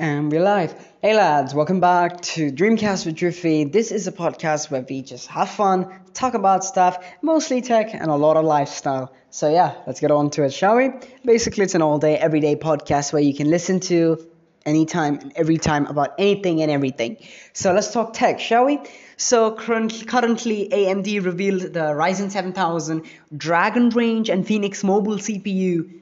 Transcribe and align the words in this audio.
And 0.00 0.32
we're 0.32 0.42
live. 0.42 0.74
Hey 1.02 1.14
lads, 1.14 1.52
welcome 1.52 1.78
back 1.78 2.22
to 2.22 2.50
Dreamcast 2.50 3.04
with 3.04 3.16
Drifty. 3.16 3.64
This 3.64 3.92
is 3.92 4.06
a 4.06 4.12
podcast 4.12 4.70
where 4.70 4.80
we 4.80 5.02
just 5.02 5.26
have 5.26 5.50
fun, 5.50 5.94
talk 6.14 6.32
about 6.32 6.64
stuff, 6.64 7.04
mostly 7.20 7.60
tech 7.60 7.92
and 7.92 8.10
a 8.10 8.14
lot 8.14 8.38
of 8.38 8.46
lifestyle. 8.46 9.12
So 9.28 9.50
yeah, 9.50 9.74
let's 9.86 10.00
get 10.00 10.10
on 10.10 10.30
to 10.30 10.44
it, 10.44 10.54
shall 10.54 10.76
we? 10.76 10.92
Basically, 11.22 11.64
it's 11.64 11.74
an 11.74 11.82
all-day, 11.82 12.16
everyday 12.16 12.56
podcast 12.56 13.12
where 13.12 13.20
you 13.20 13.34
can 13.34 13.50
listen 13.50 13.78
to 13.80 14.26
anytime 14.64 15.18
and 15.18 15.32
every 15.36 15.58
time 15.58 15.84
about 15.84 16.14
anything 16.16 16.62
and 16.62 16.70
everything. 16.70 17.18
So 17.52 17.74
let's 17.74 17.92
talk 17.92 18.14
tech, 18.14 18.40
shall 18.40 18.64
we? 18.64 18.78
So 19.18 19.54
currently, 19.54 20.06
currently 20.06 20.70
AMD 20.72 21.26
revealed 21.26 21.74
the 21.74 21.92
Ryzen 21.92 22.30
7000 22.30 23.04
Dragon 23.36 23.90
Range 23.90 24.30
and 24.30 24.46
Phoenix 24.46 24.82
Mobile 24.82 25.18
CPU, 25.18 26.00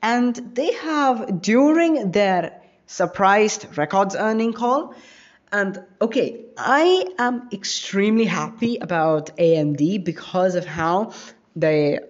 and 0.00 0.36
they 0.54 0.72
have 0.74 1.42
during 1.42 2.12
their 2.12 2.59
surprised 2.90 3.78
records 3.78 4.16
earning 4.16 4.52
call. 4.52 4.94
And 5.52 5.82
okay, 6.02 6.44
I 6.58 7.06
am 7.18 7.48
extremely 7.52 8.24
happy 8.24 8.78
about 8.78 9.36
AMD 9.36 10.04
because 10.04 10.56
of 10.56 10.66
how 10.66 11.12
they 11.54 12.00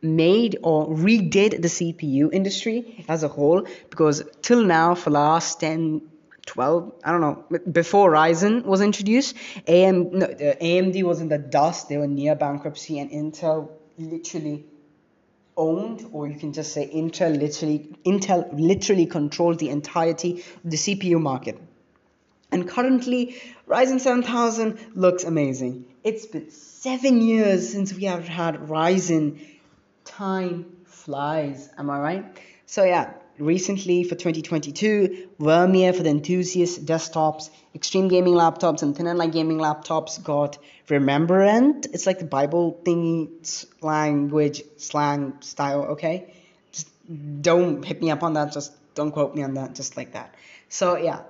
made 0.00 0.58
or 0.62 0.86
redid 0.88 1.60
the 1.62 1.68
CPU 1.68 2.32
industry 2.32 3.04
as 3.08 3.24
a 3.24 3.28
whole. 3.28 3.66
Because 3.90 4.22
till 4.40 4.62
now, 4.62 4.94
for 4.94 5.10
last 5.10 5.60
10, 5.60 6.02
12, 6.46 6.92
I 7.04 7.10
don't 7.12 7.20
know, 7.20 7.58
before 7.70 8.10
Ryzen 8.10 8.64
was 8.64 8.80
introduced, 8.80 9.36
AM, 9.66 10.18
no, 10.18 10.26
AMD 10.26 11.02
was 11.02 11.20
in 11.20 11.28
the 11.28 11.38
dust. 11.38 11.88
They 11.88 11.98
were 11.98 12.06
near 12.06 12.36
bankruptcy, 12.36 13.00
and 13.00 13.10
Intel 13.10 13.70
literally 13.98 14.66
owned, 15.58 16.06
or 16.12 16.26
you 16.28 16.38
can 16.38 16.54
just 16.54 16.72
say 16.72 16.88
Intel 16.88 17.38
literally 17.38 17.90
Intel 18.06 18.48
literally 18.52 19.06
controlled 19.06 19.58
the 19.58 19.68
entirety 19.68 20.44
of 20.64 20.70
the 20.70 20.76
CPU 20.76 21.20
market. 21.20 21.60
And 22.50 22.66
currently, 22.66 23.36
Ryzen 23.66 24.00
7000 24.00 24.78
looks 24.94 25.24
amazing. 25.24 25.84
It's 26.02 26.24
been 26.24 26.50
seven 26.50 27.20
years 27.20 27.68
since 27.68 27.92
we 27.92 28.04
have 28.04 28.26
had 28.26 28.54
Ryzen. 28.54 29.40
Time 30.06 30.64
flies, 30.86 31.68
am 31.76 31.90
I 31.90 31.98
right? 31.98 32.24
So 32.64 32.84
yeah, 32.84 33.12
recently 33.38 34.04
for 34.04 34.14
2022, 34.14 35.28
Vermeer 35.38 35.92
for 35.92 36.02
the 36.02 36.10
enthusiast 36.10 36.86
desktops, 36.86 37.50
extreme 37.78 38.08
gaming 38.08 38.34
laptops, 38.34 38.82
and 38.82 38.96
thin 38.96 39.06
and 39.06 39.18
light 39.18 39.30
gaming 39.30 39.58
laptops 39.58 40.20
got 40.22 40.58
Rembrandt. 40.90 41.86
It's 41.92 42.06
like 42.06 42.18
the 42.18 42.24
Bible 42.24 42.80
thingy 42.84 43.66
language, 43.80 44.62
slang 44.78 45.34
style, 45.40 45.82
okay? 45.92 46.34
Just 46.72 46.88
don't 47.40 47.84
hit 47.84 48.02
me 48.02 48.10
up 48.10 48.24
on 48.24 48.32
that, 48.32 48.52
just 48.52 48.72
don't 48.96 49.12
quote 49.12 49.32
me 49.36 49.44
on 49.44 49.54
that, 49.54 49.76
just 49.76 49.96
like 49.96 50.12
that. 50.12 50.34
So 50.68 50.96
yeah. 50.96 51.20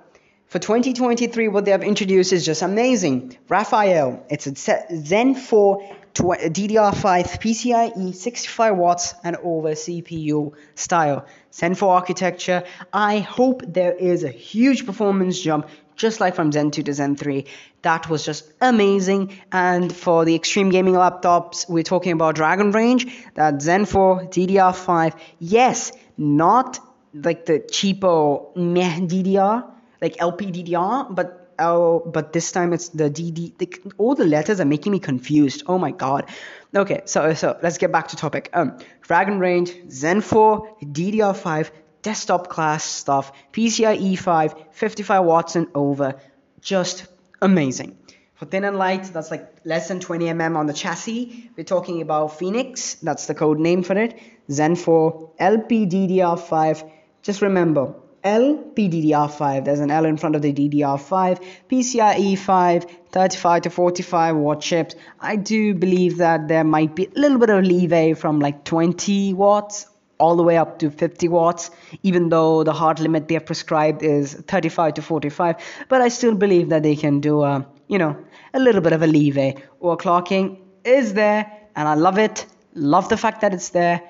For 0.47 0.57
2023, 0.57 1.49
what 1.49 1.65
they 1.65 1.71
have 1.71 1.83
introduced 1.83 2.33
is 2.33 2.43
just 2.43 2.63
amazing. 2.63 3.37
Raphael, 3.47 4.25
it's 4.31 4.47
a 4.47 4.55
Zen 4.55 5.35
4 5.35 5.95
DDR5 6.15 7.39
PCIe 7.39 8.15
65 8.15 8.75
watts 8.75 9.13
and 9.23 9.35
over 9.35 9.73
CPU 9.73 10.53
style. 10.73 11.27
Zen 11.53 11.75
4 11.75 11.93
architecture. 11.93 12.63
I 12.91 13.19
hope 13.19 13.61
there 13.67 13.93
is 13.93 14.23
a 14.23 14.29
huge 14.29 14.87
performance 14.87 15.39
jump 15.39 15.69
just 15.99 16.19
like 16.19 16.33
from 16.33 16.51
Zen 16.51 16.71
2 16.71 16.83
to 16.83 16.93
Zen 16.93 17.15
3. 17.15 17.45
That 17.83 18.09
was 18.09 18.25
just 18.25 18.51
amazing. 18.59 19.37
And 19.51 19.95
for 19.95 20.25
the 20.25 20.33
extreme 20.33 20.69
gaming 20.69 20.95
laptops, 20.95 21.69
we're 21.69 21.83
talking 21.83 22.13
about 22.13 22.35
Dragon 22.35 22.71
Range, 22.71 23.05
that 23.35 23.61
Zen 23.61 23.85
4 23.85 24.25
DDR5. 24.27 25.13
Yes, 25.37 25.91
not 26.17 26.79
like 27.13 27.45
the 27.45 27.59
cheapo 27.59 28.55
meh 28.55 28.99
DDR, 29.01 29.69
like 30.01 30.17
LPDDR, 30.17 31.13
but 31.13 31.53
oh, 31.59 31.99
but 31.99 32.31
this 32.33 32.51
time 32.51 32.73
it's 32.73 32.89
the 32.89 33.09
DD. 33.09 33.57
The, 33.57 33.91
all 33.97 34.15
the 34.15 34.25
letters 34.25 34.59
are 34.59 34.65
making 34.65 34.93
me 34.93 34.99
confused. 34.99 35.63
Oh 35.67 35.77
my 35.77 35.91
god. 35.91 36.29
Okay, 36.73 37.01
so 37.05 37.33
so 37.33 37.57
let's 37.61 37.77
get 37.77 37.91
back 37.91 38.09
to 38.09 38.15
topic. 38.15 38.49
Um, 38.53 38.77
Dragon 39.01 39.39
Range, 39.39 39.73
Zen 39.89 40.21
4, 40.21 40.77
DDR5, 40.83 41.71
desktop 42.01 42.49
class 42.49 42.83
stuff, 42.83 43.31
PCIe 43.53 44.17
5, 44.17 44.55
55 44.71 45.23
watts 45.25 45.55
and 45.55 45.67
over, 45.73 46.19
just 46.61 47.05
amazing. 47.41 47.97
For 48.35 48.45
thin 48.45 48.63
and 48.63 48.77
light, 48.77 49.03
that's 49.03 49.31
like 49.31 49.57
less 49.65 49.89
than 49.89 49.99
20 49.99 50.25
mm 50.25 50.55
on 50.55 50.65
the 50.65 50.73
chassis. 50.73 51.51
We're 51.57 51.65
talking 51.65 52.01
about 52.01 52.39
Phoenix, 52.39 52.95
that's 52.95 53.25
the 53.25 53.35
code 53.35 53.59
name 53.59 53.83
for 53.83 53.97
it. 53.97 54.17
Zen 54.49 54.75
4, 54.75 55.31
LPDDR5. 55.39 56.89
Just 57.21 57.41
remember, 57.41 57.95
LPDDR5. 58.23 59.65
There's 59.65 59.79
an 59.79 59.91
L 59.91 60.05
in 60.05 60.15
front 60.15 60.35
of 60.35 60.41
the 60.41 60.53
DDR5. 60.53 61.43
PCIe 61.69 62.37
5, 62.37 62.85
35 63.11 63.61
to 63.63 63.69
45 63.69 64.35
watt 64.37 64.61
chips. 64.61 64.95
I 65.19 65.35
do 65.35 65.75
believe 65.75 66.17
that 66.17 66.47
there 66.47 66.63
might 66.63 66.95
be 66.95 67.07
a 67.07 67.19
little 67.19 67.39
bit 67.39 67.49
of 67.49 67.65
leeway 67.65 68.13
from 68.13 68.39
like 68.39 68.63
20 68.63 69.33
watts 69.33 69.88
all 70.19 70.35
the 70.35 70.43
way 70.43 70.57
up 70.57 70.79
to 70.79 70.91
50 70.91 71.27
watts, 71.29 71.71
even 72.03 72.29
though 72.29 72.63
the 72.63 72.73
hard 72.73 72.99
limit 72.99 73.27
they 73.27 73.35
have 73.35 73.45
prescribed 73.45 74.03
is 74.03 74.33
35 74.33 74.95
to 74.95 75.01
45. 75.01 75.55
But 75.87 76.01
I 76.01 76.09
still 76.09 76.35
believe 76.35 76.69
that 76.69 76.83
they 76.83 76.95
can 76.95 77.21
do 77.21 77.43
a, 77.43 77.65
you 77.87 77.97
know, 77.97 78.17
a 78.53 78.59
little 78.59 78.81
bit 78.81 78.93
of 78.93 79.01
a 79.01 79.07
leeway. 79.07 79.55
Overclocking 79.81 80.59
is 80.83 81.13
there, 81.13 81.51
and 81.75 81.87
I 81.87 81.93
love 81.93 82.17
it. 82.17 82.45
Love 82.75 83.09
the 83.09 83.17
fact 83.17 83.41
that 83.41 83.53
it's 83.53 83.69
there. 83.69 84.01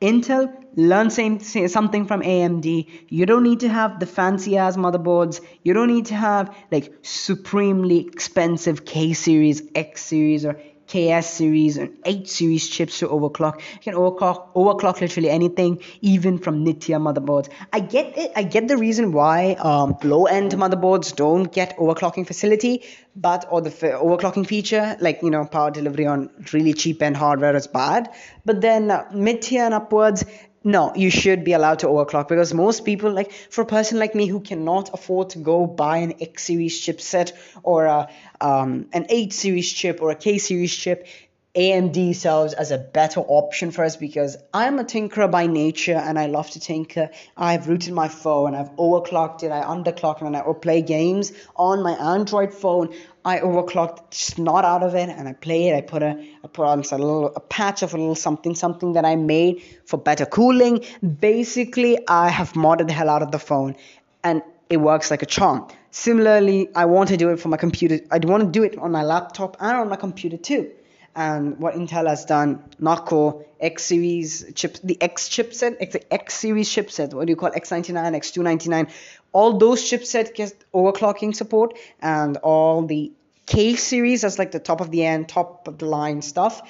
Intel, 0.00 0.52
learn 0.74 1.08
same, 1.08 1.38
something 1.40 2.06
from 2.06 2.20
AMD. 2.20 2.88
You 3.08 3.26
don't 3.26 3.42
need 3.42 3.60
to 3.60 3.68
have 3.68 4.00
the 4.00 4.06
fancy 4.06 4.58
ass 4.58 4.76
motherboards. 4.76 5.40
You 5.62 5.72
don't 5.72 5.88
need 5.88 6.06
to 6.06 6.14
have 6.14 6.54
like 6.70 6.92
supremely 7.02 8.00
expensive 8.00 8.84
K 8.84 9.12
series, 9.12 9.62
X 9.74 10.04
series, 10.04 10.44
or 10.44 10.60
KS 10.94 11.26
series 11.28 11.76
and 11.76 11.96
8 12.04 12.28
series 12.28 12.68
chips 12.68 13.00
to 13.00 13.08
overclock. 13.08 13.60
You 13.72 13.80
can 13.80 13.94
overclock, 13.94 14.52
overclock 14.54 15.00
literally 15.00 15.28
anything, 15.28 15.80
even 16.00 16.38
from 16.38 16.64
Nitya 16.64 17.00
motherboards. 17.02 17.48
I 17.72 17.80
get 17.80 18.16
it. 18.16 18.30
I 18.36 18.44
get 18.44 18.68
the 18.68 18.76
reason 18.76 19.10
why 19.10 19.54
um, 19.54 19.96
low-end 20.04 20.52
motherboards 20.52 21.16
don't 21.16 21.52
get 21.52 21.76
overclocking 21.78 22.28
facility, 22.28 22.84
but 23.16 23.44
or 23.50 23.60
the 23.60 23.70
f- 23.70 24.00
overclocking 24.00 24.46
feature, 24.46 24.96
like 25.00 25.20
you 25.22 25.30
know, 25.30 25.44
power 25.44 25.72
delivery 25.72 26.06
on 26.06 26.30
really 26.52 26.74
cheap-end 26.74 27.16
hardware 27.16 27.56
is 27.56 27.66
bad. 27.66 28.10
But 28.44 28.60
then 28.60 28.92
uh, 28.92 29.08
mid-tier 29.12 29.64
and 29.64 29.74
upwards, 29.74 30.24
no, 30.64 30.94
you 30.96 31.10
should 31.10 31.44
be 31.44 31.52
allowed 31.52 31.80
to 31.80 31.88
overclock 31.88 32.26
because 32.26 32.54
most 32.54 32.86
people, 32.86 33.12
like 33.12 33.32
for 33.32 33.60
a 33.60 33.66
person 33.66 33.98
like 33.98 34.14
me 34.14 34.26
who 34.26 34.40
cannot 34.40 34.94
afford 34.94 35.30
to 35.30 35.38
go 35.38 35.66
buy 35.66 35.98
an 35.98 36.14
X 36.22 36.44
series 36.44 36.80
chipset 36.80 37.32
or 37.62 37.84
a, 37.84 38.08
um, 38.40 38.86
an 38.94 39.04
8 39.10 39.32
series 39.34 39.70
chip 39.70 40.00
or 40.00 40.10
a 40.10 40.14
K 40.14 40.38
series 40.38 40.74
chip, 40.74 41.06
AMD 41.54 42.16
serves 42.16 42.52
as 42.52 42.72
a 42.72 42.78
better 42.78 43.20
option 43.20 43.70
for 43.70 43.84
us 43.84 43.94
because 43.94 44.36
I'm 44.52 44.80
a 44.80 44.84
tinkerer 44.84 45.30
by 45.30 45.46
nature 45.46 45.94
and 45.94 46.18
I 46.18 46.26
love 46.26 46.50
to 46.52 46.60
tinker. 46.60 47.10
I've 47.36 47.68
rooted 47.68 47.92
my 47.92 48.08
phone, 48.08 48.56
I've 48.56 48.74
overclocked 48.76 49.44
it, 49.44 49.52
I 49.52 49.62
underclocked 49.62 50.22
it, 50.22 50.26
and 50.26 50.36
I 50.36 50.42
play 50.54 50.82
games 50.82 51.32
on 51.54 51.82
my 51.82 51.92
Android 51.92 52.52
phone. 52.52 52.92
I 53.26 53.38
overclocked 53.38 54.10
just 54.10 54.38
not 54.38 54.64
out 54.64 54.82
of 54.82 54.94
it 54.94 55.08
and 55.08 55.26
I 55.26 55.32
play 55.32 55.68
it. 55.68 55.74
I 55.74 55.80
put 55.80 56.02
a 56.02 56.10
I 56.44 56.46
put 56.46 56.66
on 56.66 56.80
a 56.80 56.98
little 56.98 57.32
a 57.34 57.40
patch 57.40 57.82
of 57.82 57.94
a 57.94 57.96
little 57.96 58.14
something 58.14 58.54
something 58.54 58.92
that 58.92 59.04
I 59.04 59.16
made 59.16 59.62
for 59.86 59.96
better 59.96 60.26
cooling. 60.26 60.84
Basically, 61.20 61.98
I 62.06 62.28
have 62.28 62.52
modded 62.52 62.88
the 62.88 62.92
hell 62.92 63.08
out 63.08 63.22
of 63.22 63.30
the 63.30 63.38
phone 63.38 63.76
and 64.22 64.42
it 64.68 64.76
works 64.76 65.10
like 65.10 65.22
a 65.22 65.26
charm. 65.26 65.66
Similarly, 65.90 66.68
I 66.74 66.84
want 66.84 67.08
to 67.10 67.16
do 67.16 67.30
it 67.30 67.40
for 67.40 67.48
my 67.48 67.56
computer. 67.56 68.00
I 68.10 68.18
want 68.18 68.42
to 68.42 68.50
do 68.50 68.62
it 68.62 68.76
on 68.78 68.92
my 68.92 69.02
laptop 69.02 69.56
and 69.60 69.76
on 69.76 69.88
my 69.88 69.96
computer 69.96 70.36
too 70.36 70.70
and 71.16 71.58
what 71.58 71.74
Intel 71.74 72.08
has 72.08 72.24
done, 72.24 72.62
core 73.06 73.44
X 73.60 73.84
series 73.84 74.52
chip, 74.54 74.78
the 74.82 75.00
X 75.00 75.28
chipset, 75.28 75.76
X, 75.80 75.92
the 75.92 76.12
X 76.12 76.34
series 76.34 76.68
chipset, 76.68 77.14
what 77.14 77.26
do 77.26 77.30
you 77.30 77.36
call 77.36 77.50
X99, 77.50 78.16
X299, 78.16 78.90
all 79.32 79.58
those 79.58 79.82
chipsets 79.82 80.34
get 80.34 80.52
overclocking 80.72 81.34
support, 81.34 81.76
and 82.00 82.36
all 82.38 82.86
the 82.86 83.12
K 83.46 83.76
series, 83.76 84.22
that's 84.22 84.38
like 84.38 84.52
the 84.52 84.58
top 84.58 84.80
of 84.80 84.90
the 84.90 85.04
end, 85.04 85.28
top 85.28 85.68
of 85.68 85.78
the 85.78 85.86
line 85.86 86.22
stuff, 86.22 86.62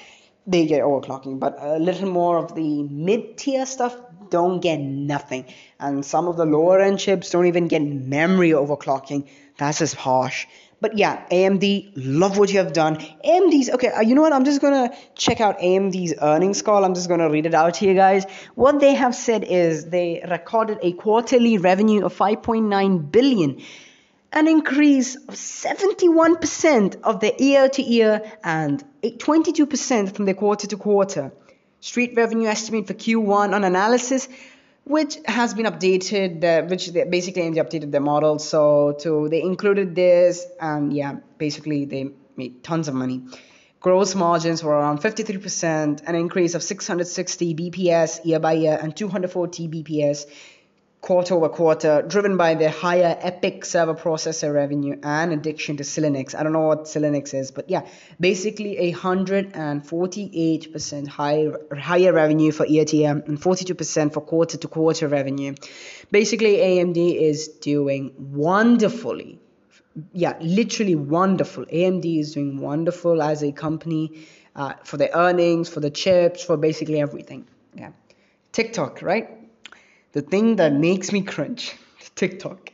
they 0.47 0.65
get 0.65 0.81
overclocking. 0.81 1.39
But 1.39 1.57
a 1.59 1.79
little 1.79 2.09
more 2.09 2.37
of 2.37 2.55
the 2.55 2.83
mid 2.83 3.37
tier 3.37 3.65
stuff 3.65 3.95
don't 4.29 4.59
get 4.59 4.77
nothing, 4.79 5.45
and 5.79 6.05
some 6.05 6.27
of 6.27 6.37
the 6.37 6.45
lower 6.45 6.79
end 6.79 6.99
chips 6.99 7.29
don't 7.29 7.45
even 7.45 7.67
get 7.67 7.81
memory 7.81 8.49
overclocking. 8.49 9.27
That's 9.57 9.79
just 9.79 9.95
harsh. 9.95 10.47
But 10.81 10.97
yeah, 10.97 11.25
AMD, 11.31 11.93
love 11.95 12.37
what 12.37 12.51
you 12.51 12.59
have 12.59 12.73
done. 12.73 12.97
AMD's 12.97 13.69
okay. 13.71 13.87
Uh, 13.87 14.01
you 14.01 14.13
know 14.13 14.21
what? 14.21 14.33
I'm 14.33 14.43
just 14.43 14.61
gonna 14.61 14.95
check 15.15 15.39
out 15.39 15.59
AMD's 15.59 16.13
earnings 16.21 16.61
call. 16.61 16.83
I'm 16.83 16.93
just 16.93 17.07
gonna 17.07 17.29
read 17.29 17.45
it 17.45 17.53
out 17.53 17.81
you 17.81 17.93
guys. 17.93 18.25
What 18.55 18.79
they 18.79 18.93
have 18.93 19.15
said 19.15 19.45
is 19.45 19.89
they 19.89 20.23
recorded 20.29 20.79
a 20.81 20.91
quarterly 20.91 21.57
revenue 21.57 22.05
of 22.05 22.13
5.9 22.13 23.11
billion, 23.11 23.61
an 24.35 24.47
increase 24.47 25.15
of 25.15 25.33
71% 25.33 27.01
of 27.03 27.21
the 27.21 27.33
year 27.39 27.69
to 27.69 27.81
year 27.81 28.21
and 28.43 28.83
22% 29.01 30.13
from 30.13 30.25
the 30.25 30.33
quarter 30.33 30.67
to 30.67 30.77
quarter. 30.77 31.31
Street 31.79 32.13
revenue 32.15 32.47
estimate 32.47 32.87
for 32.87 32.93
Q1 32.93 33.53
on 33.53 33.63
analysis 33.63 34.27
which 34.85 35.17
has 35.25 35.55
been 35.55 35.65
updated, 35.65 36.43
uh, 36.43 36.67
which 36.67 36.89
they 36.89 37.03
basically 37.03 37.41
AMD 37.41 37.55
updated 37.55 37.91
their 37.91 38.01
model. 38.01 38.37
So 38.39 38.95
to 38.99 39.27
they 39.29 39.41
included 39.41 39.95
this, 39.95 40.45
and 40.61 40.93
yeah, 40.93 41.17
basically 41.37 41.85
they 41.85 42.11
made 42.37 42.63
tons 42.63 42.87
of 42.87 42.93
money. 42.93 43.23
Gross 43.79 44.15
margins 44.15 44.63
were 44.63 44.73
around 44.73 44.99
53%, 44.99 46.03
an 46.07 46.15
increase 46.15 46.55
of 46.55 46.63
660 46.63 47.55
BPS 47.55 48.25
year 48.25 48.39
by 48.39 48.53
year 48.53 48.79
and 48.81 48.95
240 48.95 49.67
BPS 49.67 50.25
quarter 51.05 51.35
over 51.35 51.49
quarter, 51.49 52.01
driven 52.01 52.35
by 52.35 52.55
the 52.55 52.67
higher 52.67 53.15
EPYC 53.23 53.63
server 53.63 53.93
processor 53.93 54.51
revenue 54.51 54.97
and 55.03 55.31
addiction 55.31 55.77
to 55.77 55.83
Xilinx. 55.83 56.33
I 56.33 56.41
don't 56.41 56.51
know 56.51 56.61
what 56.61 56.85
Xilinx 56.85 57.35
is, 57.35 57.51
but 57.51 57.69
yeah, 57.69 57.85
basically 58.19 58.75
a 58.79 58.91
148% 58.91 61.07
higher 61.07 61.59
higher 61.77 62.11
revenue 62.11 62.51
for 62.51 62.65
year 62.65 62.85
and 63.07 63.39
42% 63.39 64.13
for 64.13 64.21
quarter 64.21 64.57
to 64.57 64.67
quarter 64.67 65.07
revenue. 65.07 65.53
Basically, 66.09 66.57
AMD 66.57 66.97
is 66.97 67.49
doing 67.49 68.11
wonderfully. 68.17 69.37
Yeah, 70.11 70.35
literally 70.41 70.95
wonderful. 70.95 71.65
AMD 71.65 72.19
is 72.19 72.33
doing 72.33 72.57
wonderful 72.57 73.21
as 73.21 73.43
a 73.43 73.51
company 73.51 74.25
uh, 74.55 74.73
for 74.83 74.97
the 74.97 75.15
earnings, 75.15 75.69
for 75.69 75.81
the 75.81 75.91
chips, 75.91 76.43
for 76.43 76.57
basically 76.57 76.99
everything. 76.99 77.45
Yeah. 77.75 77.91
TikTok, 78.51 79.03
right? 79.03 79.44
The 80.15 80.21
thing 80.21 80.55
that 80.55 80.71
makes 80.73 81.11
me 81.11 81.21
cringe 81.21 81.75
TikTok. 82.15 82.71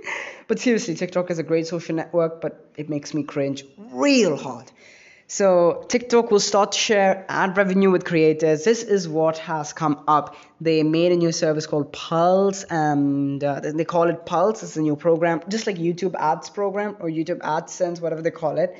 but 0.48 0.60
seriously, 0.60 0.94
TikTok 0.94 1.30
is 1.30 1.40
a 1.40 1.42
great 1.42 1.66
social 1.66 1.96
network, 1.96 2.40
but 2.40 2.70
it 2.76 2.88
makes 2.88 3.12
me 3.12 3.24
cringe 3.24 3.64
real 3.76 4.36
hard. 4.36 4.70
So 5.26 5.84
TikTok 5.88 6.30
will 6.30 6.38
start 6.38 6.72
to 6.72 6.78
share 6.78 7.24
ad 7.28 7.56
revenue 7.56 7.90
with 7.90 8.04
creators. 8.04 8.62
This 8.62 8.84
is 8.84 9.08
what 9.08 9.38
has 9.38 9.72
come 9.72 10.04
up. 10.06 10.36
They 10.60 10.84
made 10.84 11.10
a 11.10 11.16
new 11.16 11.32
service 11.32 11.66
called 11.66 11.92
Pulse, 11.92 12.62
and 12.64 13.42
uh, 13.42 13.60
they 13.60 13.84
call 13.84 14.08
it 14.08 14.24
Pulse. 14.24 14.62
It's 14.62 14.76
a 14.76 14.82
new 14.82 14.94
program, 14.94 15.40
just 15.48 15.66
like 15.66 15.76
YouTube 15.76 16.14
Ads 16.14 16.50
program 16.50 16.96
or 17.00 17.08
YouTube 17.08 17.38
AdSense, 17.38 18.00
whatever 18.00 18.22
they 18.22 18.30
call 18.30 18.58
it. 18.58 18.76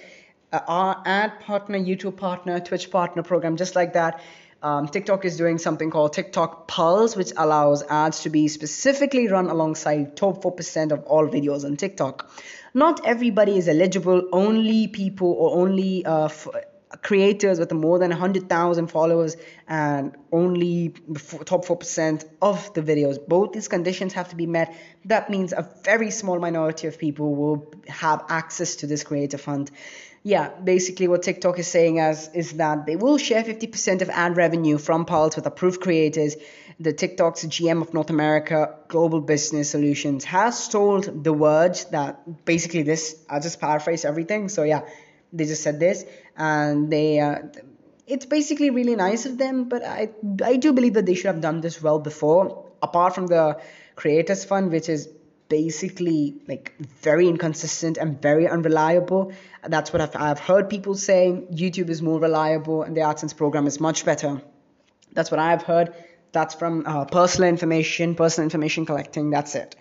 Uh, 0.52 0.60
our 0.68 1.02
ad 1.04 1.40
partner, 1.40 1.78
YouTube 1.80 2.16
partner, 2.16 2.60
Twitch 2.60 2.92
partner 2.92 3.24
program, 3.24 3.56
just 3.56 3.74
like 3.74 3.94
that 3.94 4.20
um, 4.64 4.88
TikTok 4.88 5.26
is 5.26 5.36
doing 5.36 5.58
something 5.58 5.90
called 5.90 6.14
TikTok 6.14 6.66
Pulse, 6.66 7.16
which 7.16 7.32
allows 7.36 7.82
ads 7.82 8.22
to 8.22 8.30
be 8.30 8.48
specifically 8.48 9.28
run 9.28 9.50
alongside 9.50 10.16
top 10.16 10.42
4% 10.42 10.90
of 10.90 11.04
all 11.04 11.28
videos 11.28 11.66
on 11.66 11.76
TikTok. 11.76 12.30
Not 12.72 13.04
everybody 13.06 13.58
is 13.58 13.68
eligible, 13.68 14.26
only 14.32 14.88
people 14.88 15.30
or 15.32 15.58
only 15.58 16.06
uh, 16.06 16.24
f- 16.24 16.48
creators 17.02 17.58
with 17.58 17.72
more 17.72 17.98
than 17.98 18.08
100,000 18.08 18.86
followers 18.86 19.36
and 19.68 20.16
only 20.32 20.94
top 21.44 21.66
4% 21.66 22.24
of 22.40 22.72
the 22.72 22.80
videos. 22.80 23.18
Both 23.28 23.52
these 23.52 23.68
conditions 23.68 24.14
have 24.14 24.30
to 24.30 24.36
be 24.36 24.46
met. 24.46 24.74
That 25.04 25.28
means 25.28 25.52
a 25.52 25.68
very 25.84 26.10
small 26.10 26.38
minority 26.38 26.86
of 26.86 26.98
people 26.98 27.34
will 27.34 27.70
have 27.86 28.24
access 28.30 28.76
to 28.76 28.86
this 28.86 29.04
creator 29.04 29.36
fund 29.36 29.70
yeah, 30.26 30.48
basically 30.48 31.06
what 31.06 31.22
TikTok 31.22 31.58
is 31.58 31.68
saying 31.68 32.00
as 32.00 32.30
is 32.32 32.52
that 32.52 32.86
they 32.86 32.96
will 32.96 33.18
share 33.18 33.44
50% 33.44 34.00
of 34.00 34.08
ad 34.08 34.38
revenue 34.38 34.78
from 34.78 35.04
Pulse 35.04 35.36
with 35.36 35.44
approved 35.44 35.82
creators. 35.82 36.36
The 36.80 36.94
TikTok's 36.94 37.44
GM 37.44 37.82
of 37.82 37.92
North 37.92 38.08
America 38.08 38.74
Global 38.88 39.20
Business 39.20 39.70
Solutions 39.70 40.24
has 40.24 40.66
told 40.68 41.24
The 41.24 41.34
Verge 41.34 41.84
that 41.90 42.46
basically 42.46 42.82
this. 42.82 43.22
I'll 43.28 43.42
just 43.42 43.60
paraphrase 43.60 44.06
everything. 44.06 44.48
So 44.48 44.62
yeah, 44.62 44.88
they 45.30 45.44
just 45.44 45.62
said 45.62 45.78
this, 45.78 46.04
and 46.36 46.90
they. 46.90 47.20
Uh, 47.20 47.40
it's 48.06 48.26
basically 48.26 48.70
really 48.70 48.96
nice 48.96 49.26
of 49.26 49.38
them, 49.38 49.68
but 49.68 49.84
I 49.84 50.10
I 50.42 50.56
do 50.56 50.72
believe 50.72 50.94
that 50.94 51.06
they 51.06 51.14
should 51.14 51.26
have 51.26 51.40
done 51.42 51.60
this 51.60 51.82
well 51.82 51.98
before. 51.98 52.72
Apart 52.82 53.14
from 53.14 53.26
the 53.26 53.60
Creators 53.94 54.44
Fund, 54.44 54.72
which 54.72 54.88
is 54.88 55.08
basically 55.48 56.34
like 56.48 56.74
very 56.78 57.28
inconsistent 57.28 57.98
and 57.98 58.20
very 58.20 58.48
unreliable. 58.48 59.32
That's 59.62 59.92
what 59.92 60.02
I've, 60.02 60.16
I've 60.16 60.38
heard 60.38 60.68
people 60.68 60.94
saying. 60.94 61.48
YouTube 61.52 61.90
is 61.90 62.02
more 62.02 62.18
reliable 62.18 62.82
and 62.82 62.96
the 62.96 63.02
AdSense 63.02 63.36
program 63.36 63.66
is 63.66 63.80
much 63.80 64.04
better. 64.04 64.42
That's 65.12 65.30
what 65.30 65.40
I've 65.40 65.62
heard. 65.62 65.94
That's 66.32 66.54
from 66.54 66.84
uh, 66.86 67.04
personal 67.04 67.48
information, 67.48 68.14
personal 68.16 68.44
information 68.44 68.86
collecting. 68.86 69.30
That's 69.30 69.54
it. 69.54 69.76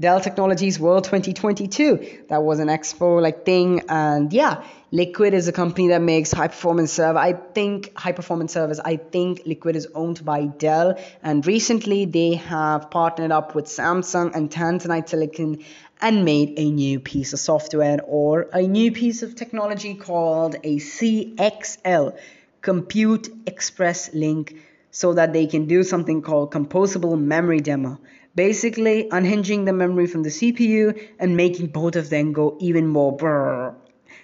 Dell 0.00 0.20
Technologies 0.20 0.80
World 0.80 1.04
2022. 1.04 2.24
That 2.28 2.42
was 2.42 2.58
an 2.58 2.66
expo 2.66 3.22
like 3.22 3.44
thing, 3.44 3.82
and 3.88 4.32
yeah, 4.32 4.64
Liqid 4.92 5.32
is 5.32 5.46
a 5.46 5.52
company 5.52 5.88
that 5.88 6.02
makes 6.02 6.32
high 6.32 6.48
performance 6.48 6.90
server. 6.92 7.16
I 7.16 7.34
think 7.34 7.96
high 7.96 8.10
performance 8.10 8.52
servers. 8.52 8.80
I 8.80 8.96
think 8.96 9.44
Liqid 9.44 9.76
is 9.76 9.86
owned 9.94 10.24
by 10.24 10.46
Dell, 10.46 10.98
and 11.22 11.46
recently 11.46 12.06
they 12.06 12.34
have 12.34 12.90
partnered 12.90 13.30
up 13.30 13.54
with 13.54 13.66
Samsung 13.66 14.34
and 14.34 14.50
Tanzanite 14.50 15.08
Silicon 15.08 15.62
and 16.00 16.24
made 16.24 16.54
a 16.58 16.68
new 16.68 16.98
piece 16.98 17.32
of 17.32 17.38
software 17.38 18.00
or 18.04 18.48
a 18.52 18.62
new 18.62 18.90
piece 18.90 19.22
of 19.22 19.36
technology 19.36 19.94
called 19.94 20.56
a 20.64 20.78
CXL, 20.78 22.18
Compute 22.62 23.28
Express 23.46 24.12
Link, 24.12 24.56
so 24.90 25.14
that 25.14 25.32
they 25.32 25.46
can 25.46 25.66
do 25.66 25.84
something 25.84 26.20
called 26.20 26.50
composable 26.50 27.16
memory 27.16 27.60
demo 27.60 28.00
basically 28.34 29.08
unhinging 29.10 29.64
the 29.64 29.72
memory 29.72 30.06
from 30.06 30.22
the 30.22 30.30
CPU 30.30 31.08
and 31.18 31.36
making 31.36 31.68
both 31.68 31.96
of 31.96 32.10
them 32.10 32.32
go 32.32 32.56
even 32.60 32.86
more 32.86 33.16
brrr. 33.16 33.74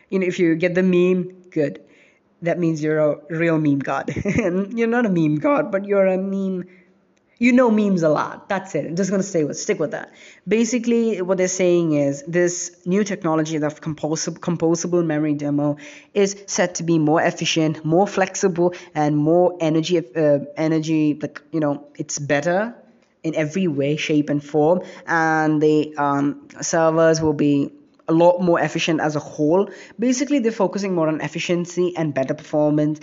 You 0.08 0.18
know, 0.18 0.26
if 0.26 0.38
you 0.38 0.54
get 0.56 0.74
the 0.74 0.82
meme, 0.82 1.42
good. 1.50 1.82
That 2.42 2.58
means 2.58 2.82
you're 2.82 2.98
a 2.98 3.16
real 3.28 3.58
meme 3.58 3.80
god. 3.80 4.12
you're 4.24 4.88
not 4.88 5.06
a 5.06 5.10
meme 5.10 5.36
god, 5.36 5.70
but 5.70 5.84
you're 5.84 6.06
a 6.06 6.18
meme. 6.18 6.64
You 7.38 7.52
know 7.52 7.70
memes 7.70 8.02
a 8.02 8.10
lot. 8.10 8.50
That's 8.50 8.74
it. 8.74 8.84
I'm 8.84 8.96
just 8.96 9.10
gonna 9.10 9.22
stay 9.22 9.44
with 9.44 9.58
stick 9.58 9.78
with 9.78 9.92
that. 9.92 10.12
Basically, 10.46 11.22
what 11.22 11.38
they're 11.38 11.48
saying 11.48 11.92
is 11.92 12.22
this 12.24 12.76
new 12.84 13.02
technology 13.02 13.56
of 13.56 13.80
composable, 13.80 14.38
composable 14.38 15.04
memory 15.04 15.32
demo 15.34 15.78
is 16.12 16.36
set 16.46 16.74
to 16.76 16.82
be 16.82 16.98
more 16.98 17.22
efficient, 17.22 17.82
more 17.82 18.06
flexible, 18.06 18.74
and 18.94 19.16
more 19.16 19.56
energy 19.58 19.98
uh, 20.14 20.40
energy 20.54 21.18
like 21.20 21.40
you 21.50 21.60
know 21.60 21.86
it's 21.96 22.18
better 22.18 22.74
in 23.22 23.34
every 23.34 23.68
way, 23.68 23.96
shape, 23.96 24.30
and 24.30 24.42
form, 24.42 24.82
and 25.06 25.62
the 25.62 25.94
um, 25.96 26.48
servers 26.60 27.20
will 27.20 27.34
be 27.34 27.72
a 28.08 28.12
lot 28.12 28.40
more 28.40 28.60
efficient 28.60 29.00
as 29.00 29.16
a 29.16 29.20
whole. 29.20 29.70
Basically, 29.98 30.40
they're 30.40 30.52
focusing 30.52 30.94
more 30.94 31.08
on 31.08 31.20
efficiency 31.20 31.96
and 31.96 32.12
better 32.12 32.34
performance 32.34 33.00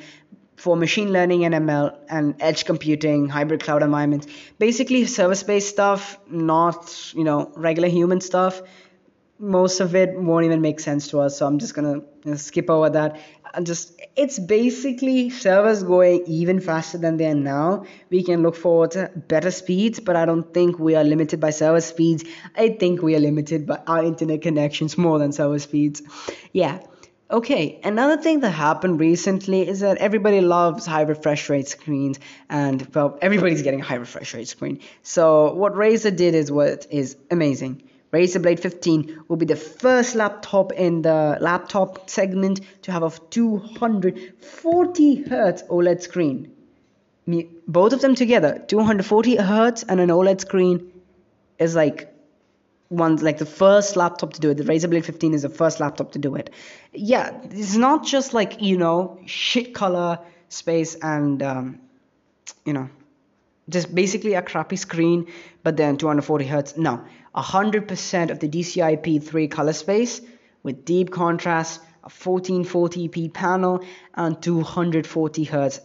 for 0.57 0.75
machine 0.75 1.13
learning 1.13 1.45
and 1.45 1.53
ML 1.53 1.95
and 2.09 2.35
edge 2.39 2.65
computing, 2.65 3.29
hybrid 3.29 3.63
cloud 3.63 3.83
environments. 3.83 4.27
Basically, 4.57 5.05
service-based 5.05 5.69
stuff, 5.69 6.19
not 6.29 7.13
you 7.15 7.23
know 7.23 7.51
regular 7.55 7.87
human 7.87 8.21
stuff. 8.21 8.61
Most 9.39 9.79
of 9.79 9.95
it 9.95 10.19
won't 10.19 10.45
even 10.45 10.61
make 10.61 10.79
sense 10.79 11.09
to 11.09 11.19
us, 11.19 11.37
so 11.37 11.45
I'm 11.45 11.59
just 11.59 11.73
gonna 11.73 12.01
skip 12.37 12.69
over 12.69 12.89
that 12.91 13.19
just 13.63 13.99
it's 14.15 14.39
basically 14.39 15.29
servers 15.29 15.83
going 15.83 16.23
even 16.27 16.59
faster 16.59 16.97
than 16.97 17.17
they 17.17 17.27
are 17.27 17.35
now. 17.35 17.85
We 18.09 18.23
can 18.23 18.41
look 18.43 18.55
forward 18.55 18.91
to 18.91 19.11
better 19.15 19.51
speeds, 19.51 19.99
but 19.99 20.15
I 20.15 20.25
don't 20.25 20.53
think 20.53 20.79
we 20.79 20.95
are 20.95 21.03
limited 21.03 21.39
by 21.39 21.51
server 21.51 21.81
speeds. 21.81 22.23
I 22.55 22.69
think 22.69 23.01
we 23.01 23.15
are 23.15 23.19
limited 23.19 23.65
by 23.65 23.81
our 23.87 24.03
internet 24.03 24.41
connections 24.41 24.97
more 24.97 25.19
than 25.19 25.31
server 25.31 25.59
speeds. 25.59 26.01
Yeah. 26.51 26.79
Okay, 27.29 27.81
another 27.83 28.21
thing 28.21 28.39
that 28.39 28.51
happened 28.51 29.01
recently 29.01 29.67
is 29.67 29.81
that 29.81 29.97
everybody 29.97 30.39
loves 30.39 30.85
high 30.85 31.01
refresh 31.01 31.49
rate 31.49 31.67
screens, 31.67 32.19
and 32.49 32.87
well, 32.95 33.19
everybody's 33.21 33.63
getting 33.63 33.81
a 33.81 33.83
high 33.83 33.95
refresh 33.95 34.33
rate 34.33 34.47
screen. 34.47 34.79
So 35.03 35.53
what 35.53 35.73
Razer 35.73 36.15
did 36.15 36.35
is 36.35 36.49
what 36.49 36.87
is 36.89 37.17
amazing. 37.29 37.83
Razer 38.13 38.41
Blade 38.41 38.59
15 38.59 39.23
will 39.27 39.37
be 39.37 39.45
the 39.45 39.55
first 39.55 40.15
laptop 40.15 40.71
in 40.71 41.01
the 41.01 41.37
laptop 41.41 42.09
segment 42.09 42.61
to 42.83 42.91
have 42.91 43.03
a 43.03 43.09
240 43.09 45.23
Hz 45.23 45.67
OLED 45.67 46.01
screen. 46.01 46.51
Both 47.67 47.91
of 47.91 48.01
them 48.01 48.15
together, 48.15 48.63
240 48.67 49.37
Hz 49.37 49.83
and 49.89 49.99
an 49.99 50.09
OLED 50.09 50.39
screen, 50.39 50.91
is 51.59 51.75
like 51.75 52.13
one 52.89 53.17
like 53.17 53.37
the 53.37 53.45
first 53.45 53.97
laptop 53.97 54.31
to 54.33 54.39
do 54.39 54.51
it. 54.51 54.55
The 54.55 54.63
Razer 54.63 54.89
Blade 54.89 55.05
15 55.05 55.33
is 55.33 55.41
the 55.41 55.49
first 55.49 55.81
laptop 55.81 56.13
to 56.13 56.19
do 56.19 56.35
it. 56.35 56.49
Yeah, 56.93 57.37
it's 57.43 57.75
not 57.75 58.05
just 58.05 58.33
like 58.33 58.61
you 58.61 58.77
know 58.77 59.19
shit 59.25 59.73
color 59.73 60.19
space 60.47 60.95
and 60.95 61.43
um, 61.43 61.79
you 62.63 62.71
know 62.71 62.89
just 63.69 63.93
basically 63.93 64.33
a 64.33 64.41
crappy 64.41 64.75
screen, 64.75 65.27
but 65.63 65.77
then 65.77 65.97
240 65.97 66.45
hertz. 66.45 66.77
No, 66.77 67.03
100% 67.35 68.31
of 68.31 68.39
the 68.39 68.47
DCI-P3 68.49 69.51
color 69.51 69.73
space 69.73 70.21
with 70.63 70.85
deep 70.85 71.11
contrast, 71.11 71.81
a 72.03 72.09
1440p 72.09 73.33
panel, 73.33 73.83
and 74.13 74.41
240 74.41 75.45
Hz 75.45 75.79